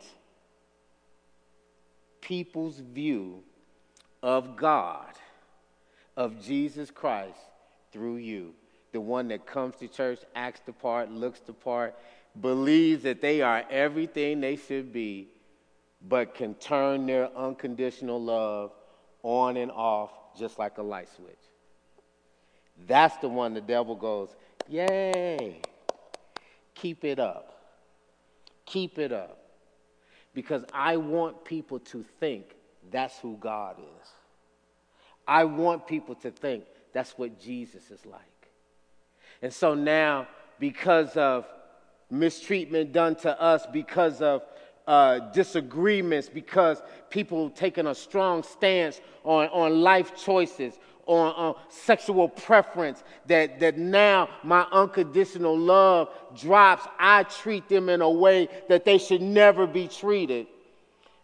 [2.20, 3.42] people's view
[4.22, 5.12] of God,
[6.16, 7.40] of Jesus Christ
[7.90, 8.54] through you.
[8.92, 11.94] The one that comes to church, acts the part, looks the part,
[12.40, 15.28] believes that they are everything they should be,
[16.08, 18.72] but can turn their unconditional love
[19.22, 21.34] on and off just like a light switch.
[22.86, 24.28] That's the one the devil goes,
[24.68, 25.60] Yay!
[26.74, 27.52] Keep it up.
[28.66, 29.38] Keep it up
[30.34, 32.54] because I want people to think
[32.90, 34.08] that's who God is.
[35.26, 38.20] I want people to think that's what Jesus is like.
[39.42, 40.26] And so now,
[40.58, 41.46] because of
[42.10, 44.42] mistreatment done to us, because of
[44.86, 46.80] uh, disagreements, because
[47.10, 53.78] people taking a strong stance on, on life choices, on, on sexual preference, that, that
[53.78, 56.86] now my unconditional love drops.
[56.98, 60.46] I treat them in a way that they should never be treated.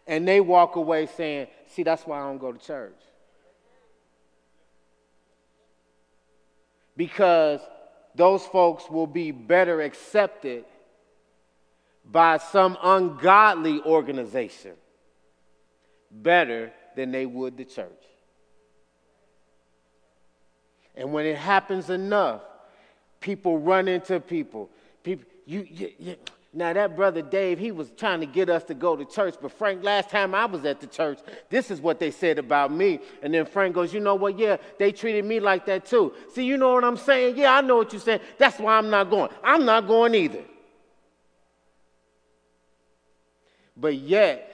[0.06, 2.98] And they walk away saying, See, that's why I don't go to church.
[6.96, 7.60] Because
[8.14, 10.64] those folks will be better accepted
[12.04, 14.72] by some ungodly organization
[16.10, 17.90] better than they would the church.
[20.94, 22.42] And when it happens enough,
[23.20, 24.68] people run into people.
[25.02, 26.16] People, you, you, you,
[26.54, 29.52] now that brother Dave, he was trying to get us to go to church, but
[29.52, 33.00] Frank, last time I was at the church, this is what they said about me.
[33.22, 34.38] And then Frank goes, you know what?
[34.38, 36.12] Yeah, they treated me like that too.
[36.34, 37.38] See, you know what I'm saying?
[37.38, 38.20] Yeah, I know what you're saying.
[38.36, 39.30] That's why I'm not going.
[39.42, 40.44] I'm not going either.
[43.74, 44.48] But yet,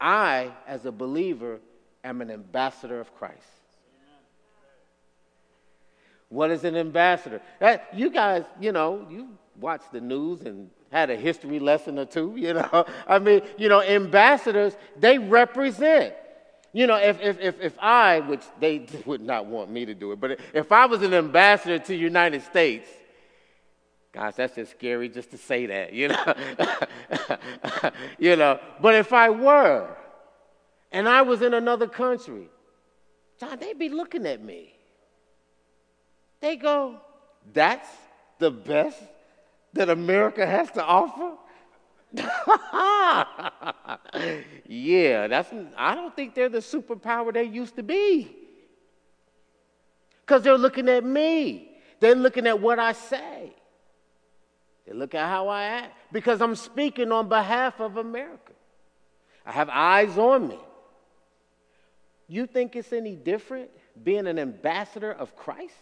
[0.00, 1.60] I, as a believer,
[2.02, 3.36] am an ambassador of Christ.
[6.28, 7.40] What is an ambassador?
[7.60, 9.28] That, you guys, you know, you
[9.60, 12.86] watch the news and had a history lesson or two, you know.
[13.06, 16.14] I mean, you know, ambassadors, they represent.
[16.72, 20.12] You know, if, if, if, if I, which they would not want me to do
[20.12, 22.88] it, but if I was an ambassador to the United States,
[24.12, 26.34] gosh, that's just scary just to say that, you know.
[28.18, 29.88] you know, but if I were,
[30.92, 32.48] and I was in another country,
[33.38, 34.74] John, they'd be looking at me.
[36.40, 36.96] They go,
[37.52, 37.88] that's
[38.38, 39.02] the best
[39.74, 41.34] that America has to offer?
[44.66, 48.34] yeah, that's I don't think they're the superpower they used to be.
[50.24, 51.76] Cuz they're looking at me.
[52.00, 53.52] They're looking at what I say.
[54.86, 58.52] They look at how I act because I'm speaking on behalf of America.
[59.44, 60.58] I have eyes on me.
[62.26, 63.70] You think it's any different
[64.02, 65.74] being an ambassador of Christ?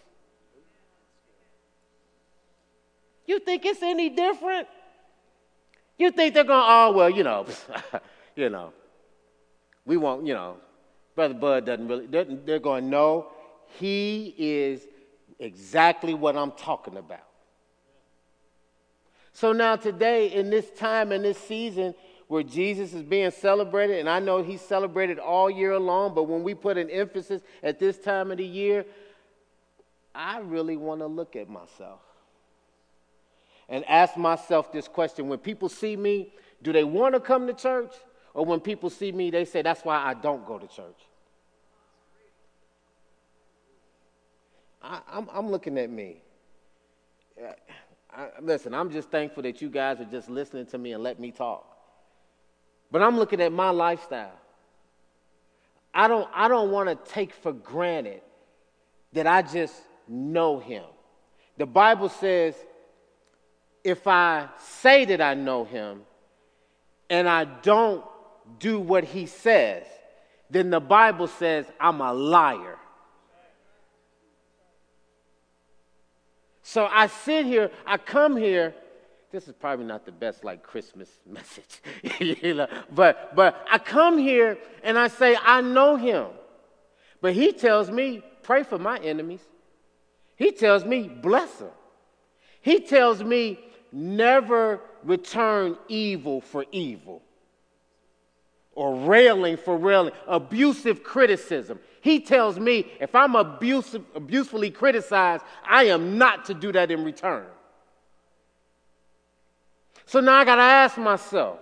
[3.26, 4.68] You think it's any different?
[5.98, 7.46] You think they're going, oh, well, you know,
[8.36, 8.72] you know,
[9.84, 10.58] we won't, you know,
[11.14, 13.28] Brother Bud doesn't really, they're, they're going, no,
[13.78, 14.86] he is
[15.38, 17.20] exactly what I'm talking about.
[19.32, 21.94] So now, today, in this time, in this season
[22.28, 26.42] where Jesus is being celebrated, and I know he's celebrated all year long, but when
[26.42, 28.84] we put an emphasis at this time of the year,
[30.14, 32.00] I really want to look at myself
[33.68, 37.52] and ask myself this question when people see me, do they want to come to
[37.52, 37.92] church?
[38.34, 41.00] Or when people see me, they say, that's why I don't go to church.
[44.82, 45.00] I,
[45.34, 46.18] am looking at me.
[48.14, 51.18] I, listen, I'm just thankful that you guys are just listening to me and let
[51.18, 51.76] me talk.
[52.90, 54.38] But I'm looking at my lifestyle.
[55.92, 58.20] I don't, I don't want to take for granted
[59.12, 59.74] that I just
[60.06, 60.84] know him.
[61.56, 62.54] The Bible says,
[63.86, 66.02] if I say that I know him
[67.08, 68.04] and I don't
[68.58, 69.84] do what he says,
[70.50, 72.78] then the Bible says I'm a liar.
[76.64, 78.74] So I sit here, I come here.
[79.30, 81.80] This is probably not the best like Christmas message,
[82.18, 86.26] you know, but but I come here and I say I know him.
[87.20, 89.46] But he tells me pray for my enemies.
[90.34, 91.70] He tells me bless them.
[92.60, 93.60] He tells me
[93.92, 97.22] never return evil for evil
[98.76, 101.80] or railing for railing, abusive criticism.
[102.02, 107.02] He tells me if I'm abusive, abusefully criticized, I am not to do that in
[107.02, 107.46] return.
[110.04, 111.58] So now I got to ask myself,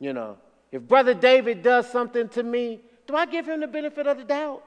[0.00, 0.38] you know,
[0.72, 4.24] if Brother David does something to me, do I give him the benefit of the
[4.24, 4.64] doubt?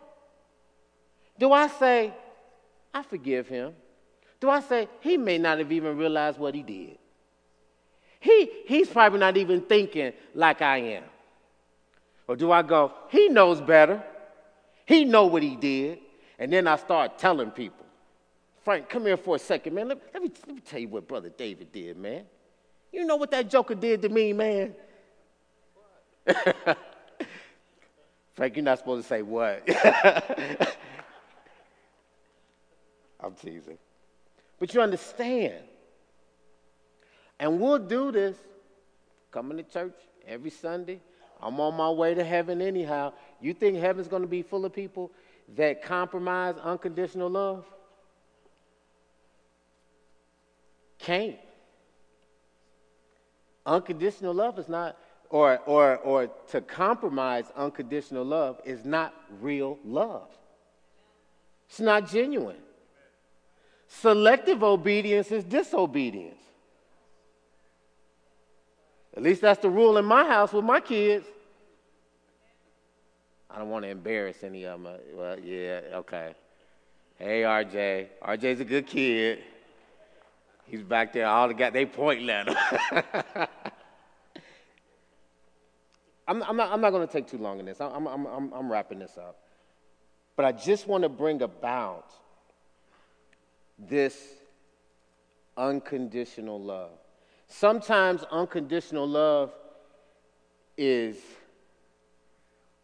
[1.37, 2.13] Do I say,
[2.93, 3.73] I forgive him?
[4.39, 6.97] Do I say, he may not have even realized what he did?
[8.19, 11.03] He, he's probably not even thinking like I am.
[12.27, 14.03] Or do I go, he knows better?
[14.85, 15.99] He know what he did.
[16.37, 17.85] And then I start telling people,
[18.63, 19.87] Frank, come here for a second, man.
[19.89, 22.23] Let, let, me, let me tell you what Brother David did, man.
[22.91, 24.75] You know what that joker did to me, man?
[28.35, 29.67] Frank, you're not supposed to say what.
[33.19, 33.77] I'm teasing.
[34.59, 35.63] But you understand.
[37.39, 38.37] And we'll do this
[39.31, 39.95] coming to church
[40.27, 41.01] every Sunday,
[41.41, 43.13] I'm on my way to heaven anyhow.
[43.39, 45.11] You think heaven's going to be full of people
[45.55, 47.65] that compromise unconditional love?
[50.97, 51.37] Can't.
[53.65, 54.97] Unconditional love is not,
[55.29, 60.27] or, or, or to compromise unconditional love is not real love.
[61.69, 62.57] It's not genuine.
[63.89, 66.39] Selective obedience is disobedience.
[69.17, 71.25] At least that's the rule in my house with my kids.
[73.49, 74.93] I don't want to embarrass any of them.
[74.93, 76.35] Uh, well, yeah, okay.
[77.17, 78.07] Hey, RJ.
[78.21, 79.39] RJ's a good kid.
[80.65, 81.25] He's back there.
[81.25, 82.55] All the guys, they pointing at him.
[86.27, 87.81] I'm, I'm, not, I'm not going to take too long in this.
[87.81, 89.35] I'm, I'm, I'm, I'm wrapping this up.
[90.35, 92.13] But I just want to bring about
[93.87, 94.17] this
[95.55, 96.91] unconditional love.
[97.47, 99.51] Sometimes unconditional love
[100.77, 101.17] is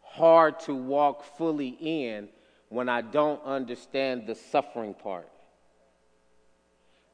[0.02, 2.28] hard to walk fully in
[2.68, 5.28] when I don't understand the suffering part.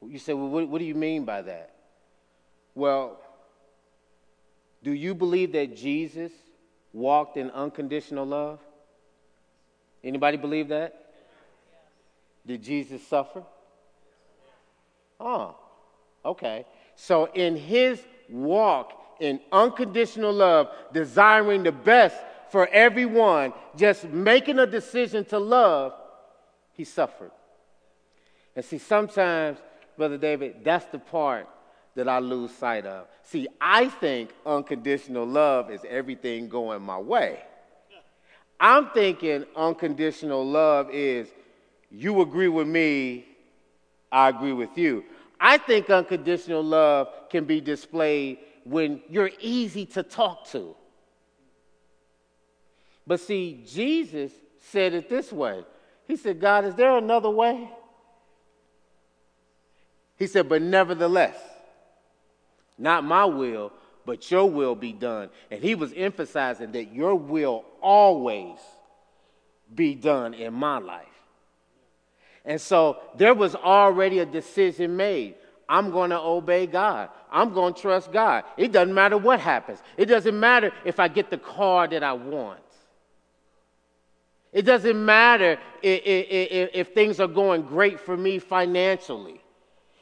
[0.05, 1.73] You say, well, what, what do you mean by that?
[2.75, 3.19] Well,
[4.83, 6.31] do you believe that Jesus
[6.91, 8.59] walked in unconditional love?
[10.03, 11.13] Anybody believe that?
[12.45, 13.43] Did Jesus suffer?
[15.19, 15.55] Oh,
[16.25, 16.65] okay.
[16.95, 22.15] So, in his walk in unconditional love, desiring the best
[22.49, 25.93] for everyone, just making a decision to love,
[26.73, 27.31] he suffered.
[28.55, 29.57] And see, sometimes,
[29.97, 31.47] Brother David, that's the part
[31.95, 33.07] that I lose sight of.
[33.23, 37.39] See, I think unconditional love is everything going my way.
[38.59, 41.27] I'm thinking unconditional love is
[41.89, 43.25] you agree with me,
[44.13, 45.03] I agree with you.
[45.39, 50.75] I think unconditional love can be displayed when you're easy to talk to.
[53.07, 54.31] But see, Jesus
[54.69, 55.65] said it this way
[56.07, 57.69] He said, God, is there another way?
[60.15, 61.35] He said, but nevertheless,
[62.77, 63.73] not my will,
[64.05, 65.29] but your will be done.
[65.49, 68.59] And he was emphasizing that your will always
[69.73, 71.07] be done in my life.
[72.45, 75.35] And so there was already a decision made.
[75.69, 77.09] I'm going to obey God.
[77.31, 78.43] I'm going to trust God.
[78.57, 79.79] It doesn't matter what happens.
[79.97, 82.59] It doesn't matter if I get the car that I want.
[84.51, 89.41] It doesn't matter if, if, if, things are going great for me financially.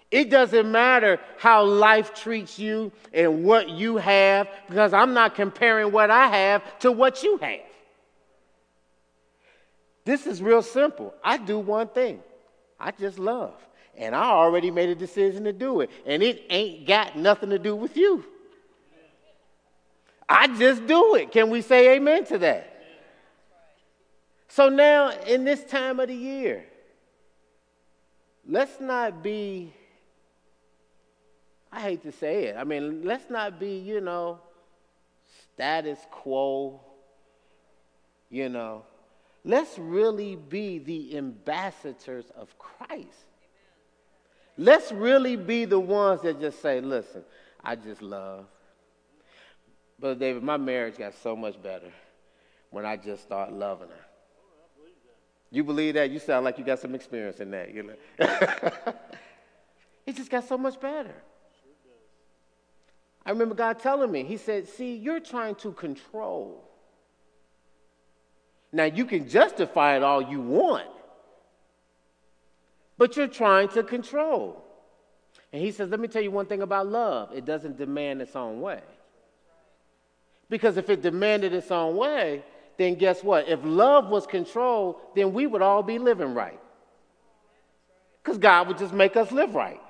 [0.10, 5.94] It doesn't matter how life treats you and what you have, because I'm not comparing
[5.94, 7.62] what I have to what you have.
[10.04, 11.14] This is real simple.
[11.24, 12.20] I do one thing
[12.82, 13.54] I just love.
[13.96, 15.92] And I already made a decision to do it.
[16.06, 18.26] And it ain't got nothing to do with you.
[20.28, 21.32] I just do it.
[21.32, 22.68] Can we say amen to that?
[24.48, 26.66] So now, in this time of the year,
[28.48, 29.74] let's not be,
[31.72, 34.40] I hate to say it, I mean, let's not be, you know,
[35.54, 36.82] status quo,
[38.30, 38.84] you know.
[39.44, 43.26] Let's really be the ambassadors of Christ.
[44.58, 47.24] Let's really be the ones that just say, listen,
[47.64, 48.46] I just love.
[50.00, 51.92] Brother David, my marriage got so much better
[52.70, 54.06] when I just start loving her.
[55.52, 56.10] You believe that?
[56.10, 57.74] You sound like you got some experience in that.
[57.74, 57.94] You know?
[60.06, 61.14] it just got so much better.
[63.26, 66.71] I remember God telling me, He said, See, you're trying to control.
[68.72, 70.88] Now, you can justify it all you want,
[72.98, 74.64] but you're trying to control.
[75.52, 78.36] And He says, Let me tell you one thing about love it doesn't demand its
[78.36, 78.82] own way.
[80.50, 82.44] Because if it demanded its own way,
[82.78, 83.48] then guess what?
[83.48, 86.60] If love was control, then we would all be living right.
[88.24, 89.82] Because God would just make us live right.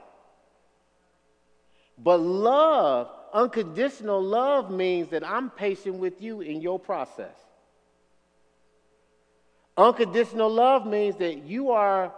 [1.97, 7.35] But love, unconditional love, means that I'm patient with you in your process.
[9.77, 12.13] Unconditional love means that you are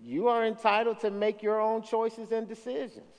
[0.00, 3.12] you are entitled to make your own choices and decisions,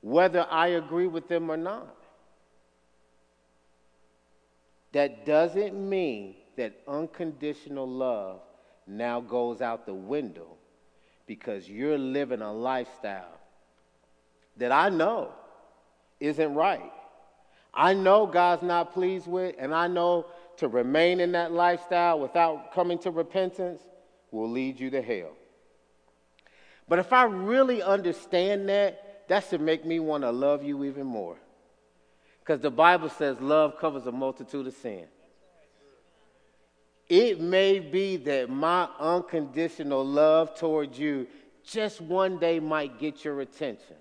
[0.00, 1.96] whether I agree with them or not.
[4.92, 8.40] That doesn't mean that unconditional love
[8.86, 10.56] now goes out the window
[11.26, 13.38] because you're living a lifestyle
[14.56, 15.32] that I know
[16.20, 16.92] isn't right.
[17.72, 20.26] I know God's not pleased with, and I know
[20.58, 23.80] to remain in that lifestyle without coming to repentance
[24.30, 25.32] will lead you to hell.
[26.88, 31.06] But if I really understand that, that should make me want to love you even
[31.06, 31.36] more.
[32.40, 35.04] Because the Bible says love covers a multitude of sin.
[37.08, 41.26] It may be that my unconditional love towards you
[41.64, 43.96] just one day might get your attention.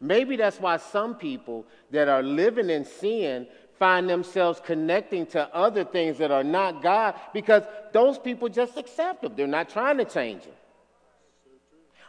[0.00, 3.46] Maybe that's why some people that are living in sin
[3.78, 7.62] find themselves connecting to other things that are not God because
[7.92, 9.32] those people just accept them.
[9.36, 10.52] They're not trying to change them.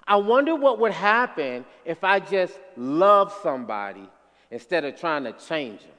[0.07, 4.07] I wonder what would happen if I just love somebody
[4.51, 5.89] instead of trying to change them.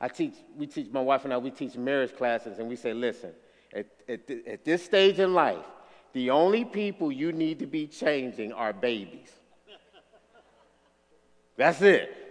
[0.00, 2.92] I teach, we teach, my wife and I, we teach marriage classes, and we say,
[2.92, 3.30] listen,
[3.72, 5.64] at, at, at this stage in life,
[6.12, 9.30] the only people you need to be changing are babies.
[11.56, 12.21] That's it.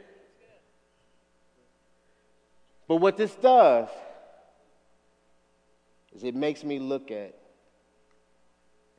[2.91, 3.87] But what this does
[6.13, 7.33] is it makes me look at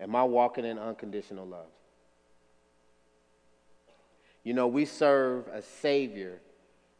[0.00, 1.68] am I walking in unconditional love?
[4.44, 6.40] You know, we serve a Savior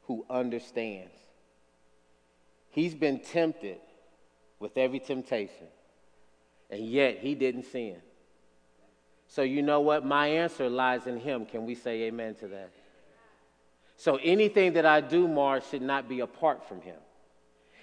[0.03, 1.15] who understands.
[2.69, 3.79] He's been tempted
[4.59, 5.69] with every temptation,
[6.69, 8.03] and yet he didn't sin.
[9.29, 10.05] So, you know what?
[10.05, 11.47] My answer lies in him.
[11.47, 12.71] Can we say amen to that?
[13.97, 16.97] So, anything that I do, Mars, should not be apart from him.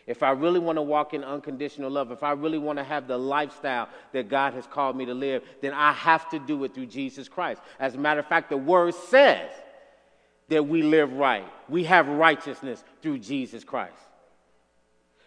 [0.09, 3.07] If I really want to walk in unconditional love, if I really want to have
[3.07, 6.73] the lifestyle that God has called me to live, then I have to do it
[6.73, 7.61] through Jesus Christ.
[7.79, 9.51] As a matter of fact, the word says
[10.47, 11.45] that we live right.
[11.69, 13.93] We have righteousness through Jesus Christ.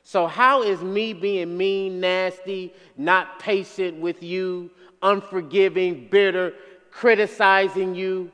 [0.03, 4.71] So, how is me being mean, nasty, not patient with you,
[5.01, 6.55] unforgiving, bitter,
[6.91, 8.33] criticizing you?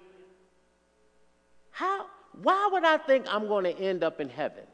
[1.71, 2.07] How,
[2.43, 4.65] why would I think I'm going to end up in heaven?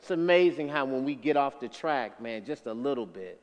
[0.00, 3.40] It's amazing how when we get off the track, man, just a little bit,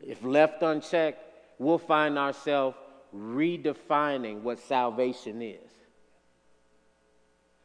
[0.00, 1.22] if left unchecked,
[1.58, 2.76] we'll find ourselves
[3.14, 5.70] redefining what salvation is.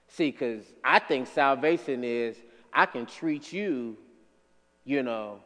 [0.08, 2.38] See, because I think salvation is
[2.74, 3.98] I can treat you,
[4.84, 5.40] you know,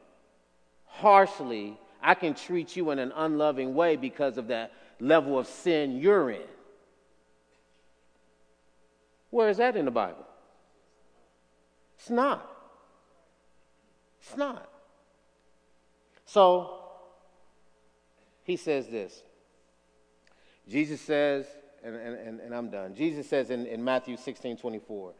[0.86, 1.78] harshly.
[2.02, 6.30] I can treat you in an unloving way because of that level of sin you're
[6.32, 6.48] in.
[9.30, 10.26] Where is that in the Bible?
[11.98, 12.50] It's not.
[14.22, 14.70] It's not.
[16.26, 16.80] So,
[18.44, 19.22] he says this.
[20.68, 21.46] Jesus says,
[21.84, 22.96] and, and, and I'm done.
[22.96, 25.14] Jesus says in, in Matthew 16 24,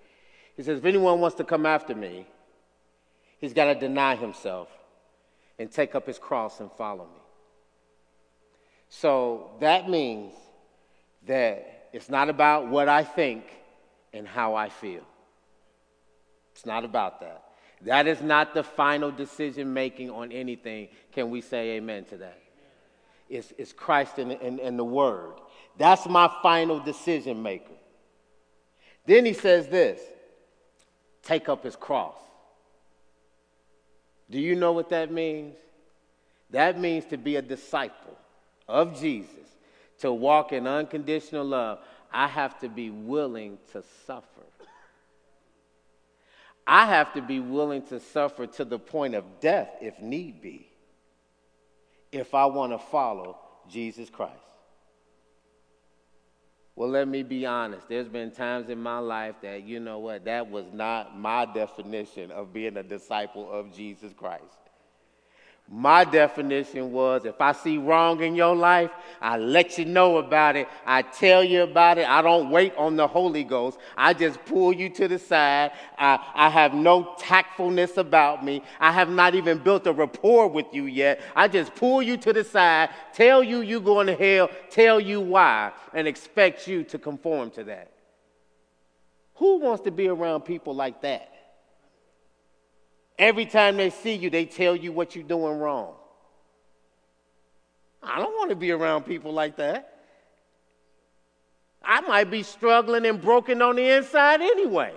[0.56, 2.28] He says, if anyone wants to come after me,
[3.40, 4.70] he's got to deny himself
[5.58, 7.22] and take up his cross and follow me.
[8.90, 10.34] So that means
[11.28, 13.44] that it's not about what I think
[14.14, 15.04] and how I feel.
[16.54, 17.44] It's not about that.
[17.84, 20.90] That is not the final decision making on anything.
[21.14, 22.42] Can we say amen to that?
[23.30, 25.34] It's, it's Christ and, and, and the Word.
[25.78, 27.74] That's my final decision maker.
[29.06, 30.02] Then he says this
[31.24, 32.16] take up his cross.
[34.30, 35.56] Do you know what that means?
[36.52, 38.18] That means to be a disciple
[38.68, 39.30] of Jesus,
[40.00, 41.80] to walk in unconditional love.
[42.12, 44.26] I have to be willing to suffer.
[46.66, 50.70] I have to be willing to suffer to the point of death if need be,
[52.12, 54.36] if I want to follow Jesus Christ.
[56.76, 57.90] Well, let me be honest.
[57.90, 62.32] There's been times in my life that, you know what, that was not my definition
[62.32, 64.69] of being a disciple of Jesus Christ.
[65.72, 68.90] My definition was if I see wrong in your life,
[69.22, 70.68] I let you know about it.
[70.84, 72.10] I tell you about it.
[72.10, 73.78] I don't wait on the Holy Ghost.
[73.96, 75.72] I just pull you to the side.
[75.96, 78.64] I, I have no tactfulness about me.
[78.80, 81.22] I have not even built a rapport with you yet.
[81.36, 85.22] I just pull you to the side, tell you you're going to hell, tell you
[85.22, 87.92] why, and expect you to conform to that.
[89.36, 91.32] Who wants to be around people like that?
[93.20, 95.94] Every time they see you, they tell you what you're doing wrong.
[98.02, 99.94] I don't want to be around people like that.
[101.84, 104.94] I might be struggling and broken on the inside anyway.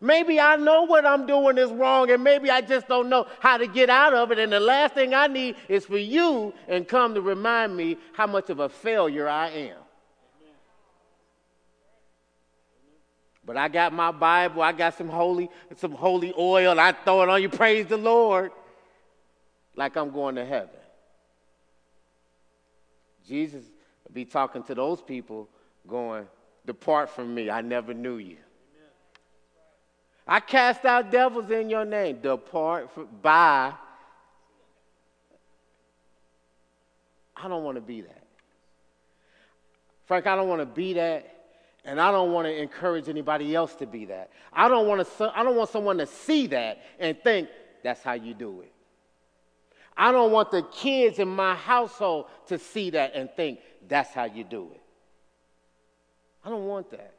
[0.00, 3.56] Maybe I know what I'm doing is wrong, and maybe I just don't know how
[3.56, 4.38] to get out of it.
[4.38, 8.26] And the last thing I need is for you and come to remind me how
[8.26, 9.83] much of a failure I am.
[13.46, 17.28] But I got my Bible, I got some holy, some holy oil, I throw it
[17.28, 18.52] on you, praise the Lord,
[19.76, 20.70] like I'm going to heaven.
[23.26, 23.64] Jesus
[24.12, 25.48] be talking to those people,
[25.86, 26.26] going,
[26.64, 28.36] Depart from me, I never knew you.
[30.26, 32.20] I cast out devils in your name.
[32.22, 33.74] Depart from, by.
[37.36, 38.24] I don't want to be that.
[40.06, 41.33] Frank, I don't want to be that.
[41.84, 44.30] And I don't want to encourage anybody else to be that.
[44.52, 47.48] I don't want to I don't want someone to see that and think
[47.82, 48.72] that's how you do it.
[49.96, 54.24] I don't want the kids in my household to see that and think that's how
[54.24, 54.80] you do it.
[56.44, 57.14] I don't want that.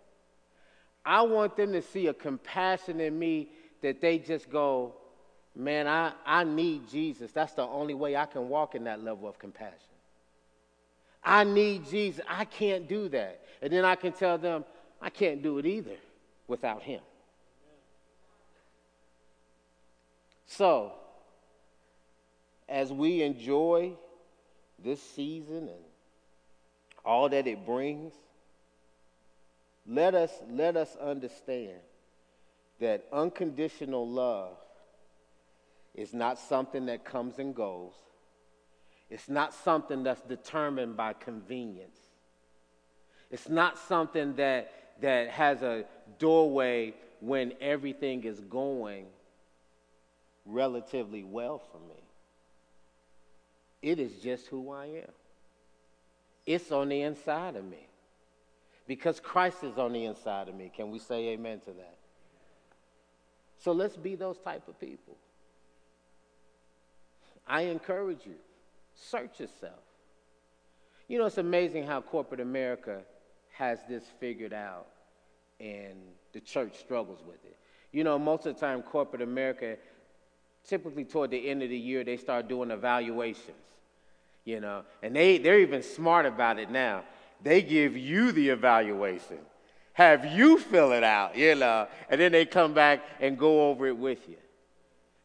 [1.06, 3.50] I want them to see a compassion in me
[3.82, 4.96] that they just go,
[5.56, 7.32] man, I, I need Jesus.
[7.32, 9.78] That's the only way I can walk in that level of compassion.
[11.24, 12.24] I need Jesus.
[12.28, 13.42] I can't do that.
[13.61, 14.65] And then I can tell them,
[15.02, 15.98] I can't do it either
[16.48, 17.02] without Him.
[20.45, 20.94] So,
[22.69, 23.94] as we enjoy
[24.84, 25.84] this season and
[27.03, 28.14] all that it brings,
[29.88, 31.80] let us, let us understand
[32.80, 34.57] that unconditional love
[35.94, 37.94] is not something that comes and goes.
[39.10, 41.98] It's not something that's determined by convenience.
[43.31, 44.72] It's not something that,
[45.02, 45.85] that has a
[46.19, 49.06] doorway when everything is going
[50.45, 52.02] relatively well for me.
[53.81, 55.11] It is just who I am.
[56.45, 57.88] It's on the inside of me.
[58.88, 60.72] Because Christ is on the inside of me.
[60.76, 61.95] Can we say amen to that?
[63.57, 65.18] So let's be those type of people.
[67.47, 68.35] I encourage you,
[68.95, 69.80] search yourself.
[71.07, 73.02] You know, it's amazing how corporate America
[73.57, 74.88] has this figured out
[75.60, 75.95] and
[76.34, 77.57] the church struggles with it.
[77.91, 79.77] You know, most of the time, corporate America,
[80.68, 83.56] typically toward the end of the year, they start doing evaluations,
[84.44, 87.03] you know, and they, they're even smart about it now.
[87.41, 89.38] They give you the evaluation,
[89.94, 93.88] have you fill it out, you know, and then they come back and go over
[93.88, 94.38] it with you.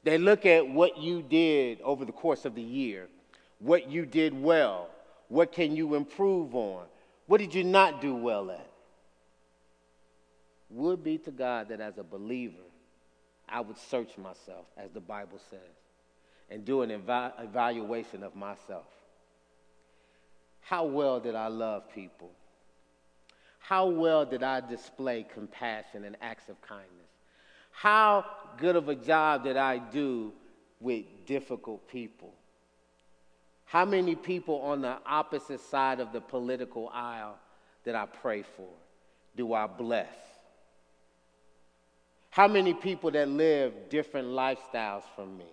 [0.05, 3.09] They look at what you did over the course of the year,
[3.59, 4.89] what you did well,
[5.28, 6.85] what can you improve on,
[7.31, 8.66] what did you not do well at?
[10.69, 12.66] Would be to God that as a believer,
[13.48, 15.61] I would search myself, as the Bible says,
[16.51, 18.89] and do an ev- evaluation of myself.
[20.61, 22.32] How well did I love people?
[23.61, 27.12] How well did I display compassion and acts of kindness?
[27.70, 28.24] How
[28.59, 30.32] good of a job did I do
[30.81, 32.35] with difficult people?
[33.70, 37.38] How many people on the opposite side of the political aisle
[37.84, 38.66] that I pray for
[39.36, 40.12] do I bless?
[42.30, 45.47] How many people that live different lifestyles from me?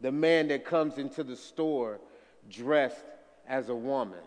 [0.00, 2.00] The man that comes into the store
[2.48, 3.04] dressed
[3.46, 4.24] as a woman.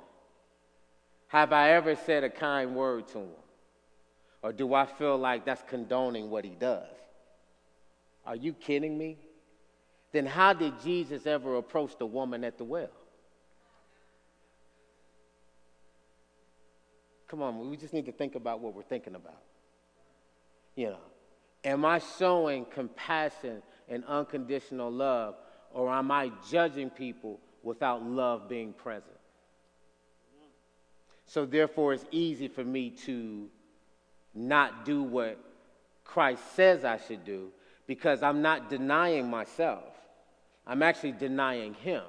[1.30, 3.30] Have I ever said a kind word to him?
[4.44, 6.86] Or do I feel like that's condoning what he does?
[8.28, 9.18] Are you kidding me?
[10.12, 12.90] Then how did Jesus ever approach the woman at the well?
[17.28, 19.42] Come on, we just need to think about what we're thinking about.
[20.76, 21.00] You know,
[21.64, 25.36] am I showing compassion and unconditional love,
[25.72, 29.06] or am I judging people without love being present?
[31.28, 33.50] So, therefore, it's easy for me to
[34.34, 35.38] not do what
[36.04, 37.52] Christ says I should do
[37.86, 39.84] because I'm not denying myself.
[40.70, 42.04] I'm actually denying Him.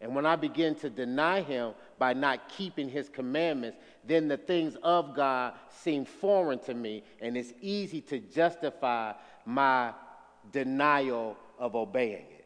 [0.00, 4.76] And when I begin to deny Him by not keeping His commandments, then the things
[4.82, 9.12] of God seem foreign to me, and it's easy to justify
[9.46, 9.92] my
[10.50, 12.44] denial of obeying it.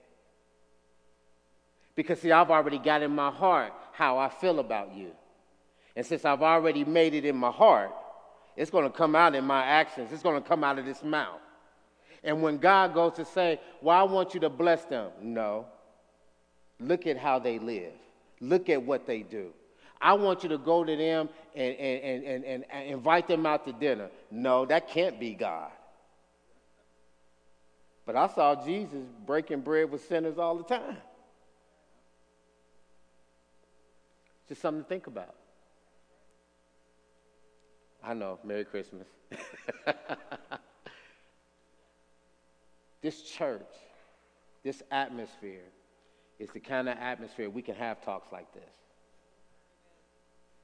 [1.94, 5.12] Because, see, I've already got in my heart how I feel about you.
[5.96, 7.92] And since I've already made it in my heart,
[8.54, 11.02] it's going to come out in my actions, it's going to come out of this
[11.02, 11.40] mouth.
[12.26, 15.66] And when God goes to say, Well, I want you to bless them, no.
[16.78, 17.94] Look at how they live,
[18.40, 19.52] look at what they do.
[19.98, 23.64] I want you to go to them and, and, and, and, and invite them out
[23.64, 24.10] to dinner.
[24.30, 25.70] No, that can't be God.
[28.04, 30.98] But I saw Jesus breaking bread with sinners all the time.
[34.48, 35.34] Just something to think about.
[38.04, 39.08] I know, Merry Christmas.
[43.06, 43.70] this church,
[44.64, 45.62] this atmosphere,
[46.40, 48.74] is the kind of atmosphere we can have talks like this.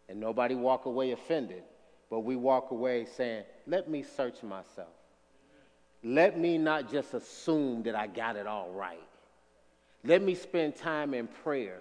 [0.08, 1.62] And nobody walk away offended,
[2.10, 4.88] but we walk away saying, let me search myself.
[6.02, 8.98] Let me not just assume that I got it all right.
[10.02, 11.78] Let me spend time in prayer.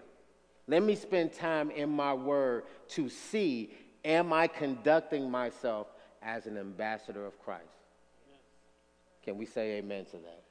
[0.67, 3.73] Let me spend time in my word to see
[4.05, 5.87] am I conducting myself
[6.21, 7.65] as an ambassador of Christ?
[9.23, 10.43] Can we say amen to that?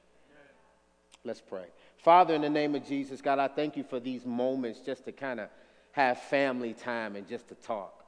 [1.23, 1.65] Let's pray.
[1.97, 5.11] Father, in the name of Jesus, God, I thank you for these moments just to
[5.11, 5.49] kind of
[5.91, 8.03] have family time and just to talk.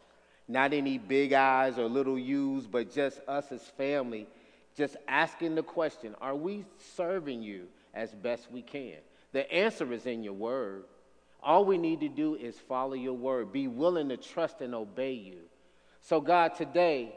[0.48, 4.28] Not any big eyes or little U's, but just us as family,
[4.76, 6.66] just asking the question Are we
[6.96, 8.98] serving you as best we can?
[9.32, 10.86] The answer is in your word.
[11.42, 15.14] All we need to do is follow your word, be willing to trust and obey
[15.14, 15.40] you.
[16.02, 17.14] So, God, today,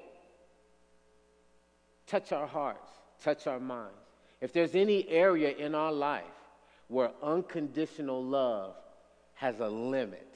[2.06, 2.90] touch our hearts,
[3.22, 4.05] touch our minds.
[4.40, 6.24] If there's any area in our life
[6.88, 8.74] where unconditional love
[9.34, 10.34] has a limit,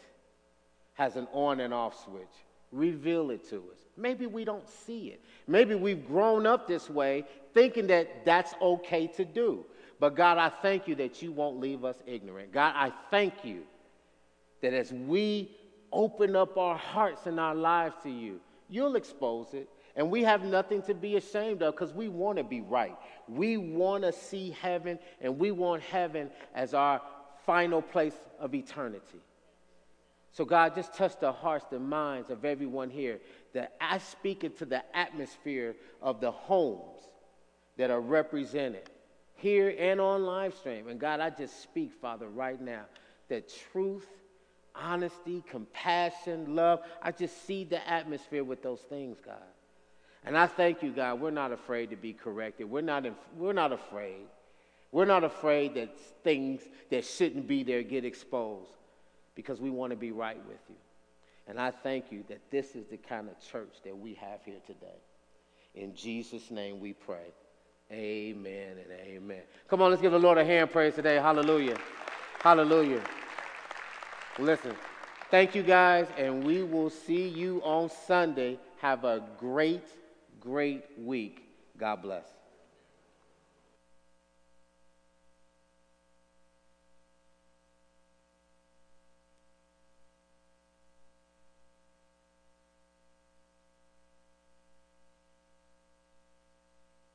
[0.94, 2.24] has an on and off switch,
[2.72, 3.78] reveal it to us.
[3.96, 5.22] Maybe we don't see it.
[5.46, 9.64] Maybe we've grown up this way thinking that that's okay to do.
[9.98, 12.52] But God, I thank you that you won't leave us ignorant.
[12.52, 13.62] God, I thank you
[14.62, 15.56] that as we
[15.92, 19.68] open up our hearts and our lives to you, you'll expose it.
[19.96, 22.96] And we have nothing to be ashamed of because we want to be right.
[23.28, 27.00] We want to see heaven, and we want heaven as our
[27.44, 29.20] final place of eternity.
[30.32, 33.18] So, God, just touch the hearts, the minds of everyone here.
[33.52, 37.00] That I speak into the atmosphere of the homes
[37.76, 38.88] that are represented
[39.34, 40.86] here and on live stream.
[40.86, 42.84] And God, I just speak, Father, right now,
[43.28, 44.06] that truth
[44.74, 46.80] honesty, compassion, love.
[47.02, 49.36] I just see the atmosphere with those things, God.
[50.24, 51.20] And I thank you, God.
[51.20, 52.70] We're not afraid to be corrected.
[52.70, 53.06] We're not,
[53.36, 54.26] we're not afraid.
[54.92, 56.60] We're not afraid that things
[56.90, 58.72] that shouldn't be there get exposed
[59.34, 60.76] because we want to be right with you.
[61.46, 64.60] And I thank you that this is the kind of church that we have here
[64.66, 64.98] today.
[65.74, 67.32] In Jesus' name we pray.
[67.92, 69.42] Amen and amen.
[69.68, 71.16] Come on, let's give the Lord a hand praise today.
[71.16, 71.76] Hallelujah.
[72.40, 73.02] Hallelujah.
[74.38, 74.74] Listen,
[75.30, 78.58] thank you guys, and we will see you on Sunday.
[78.80, 79.84] Have a great,
[80.40, 81.44] great week.
[81.78, 82.39] God bless.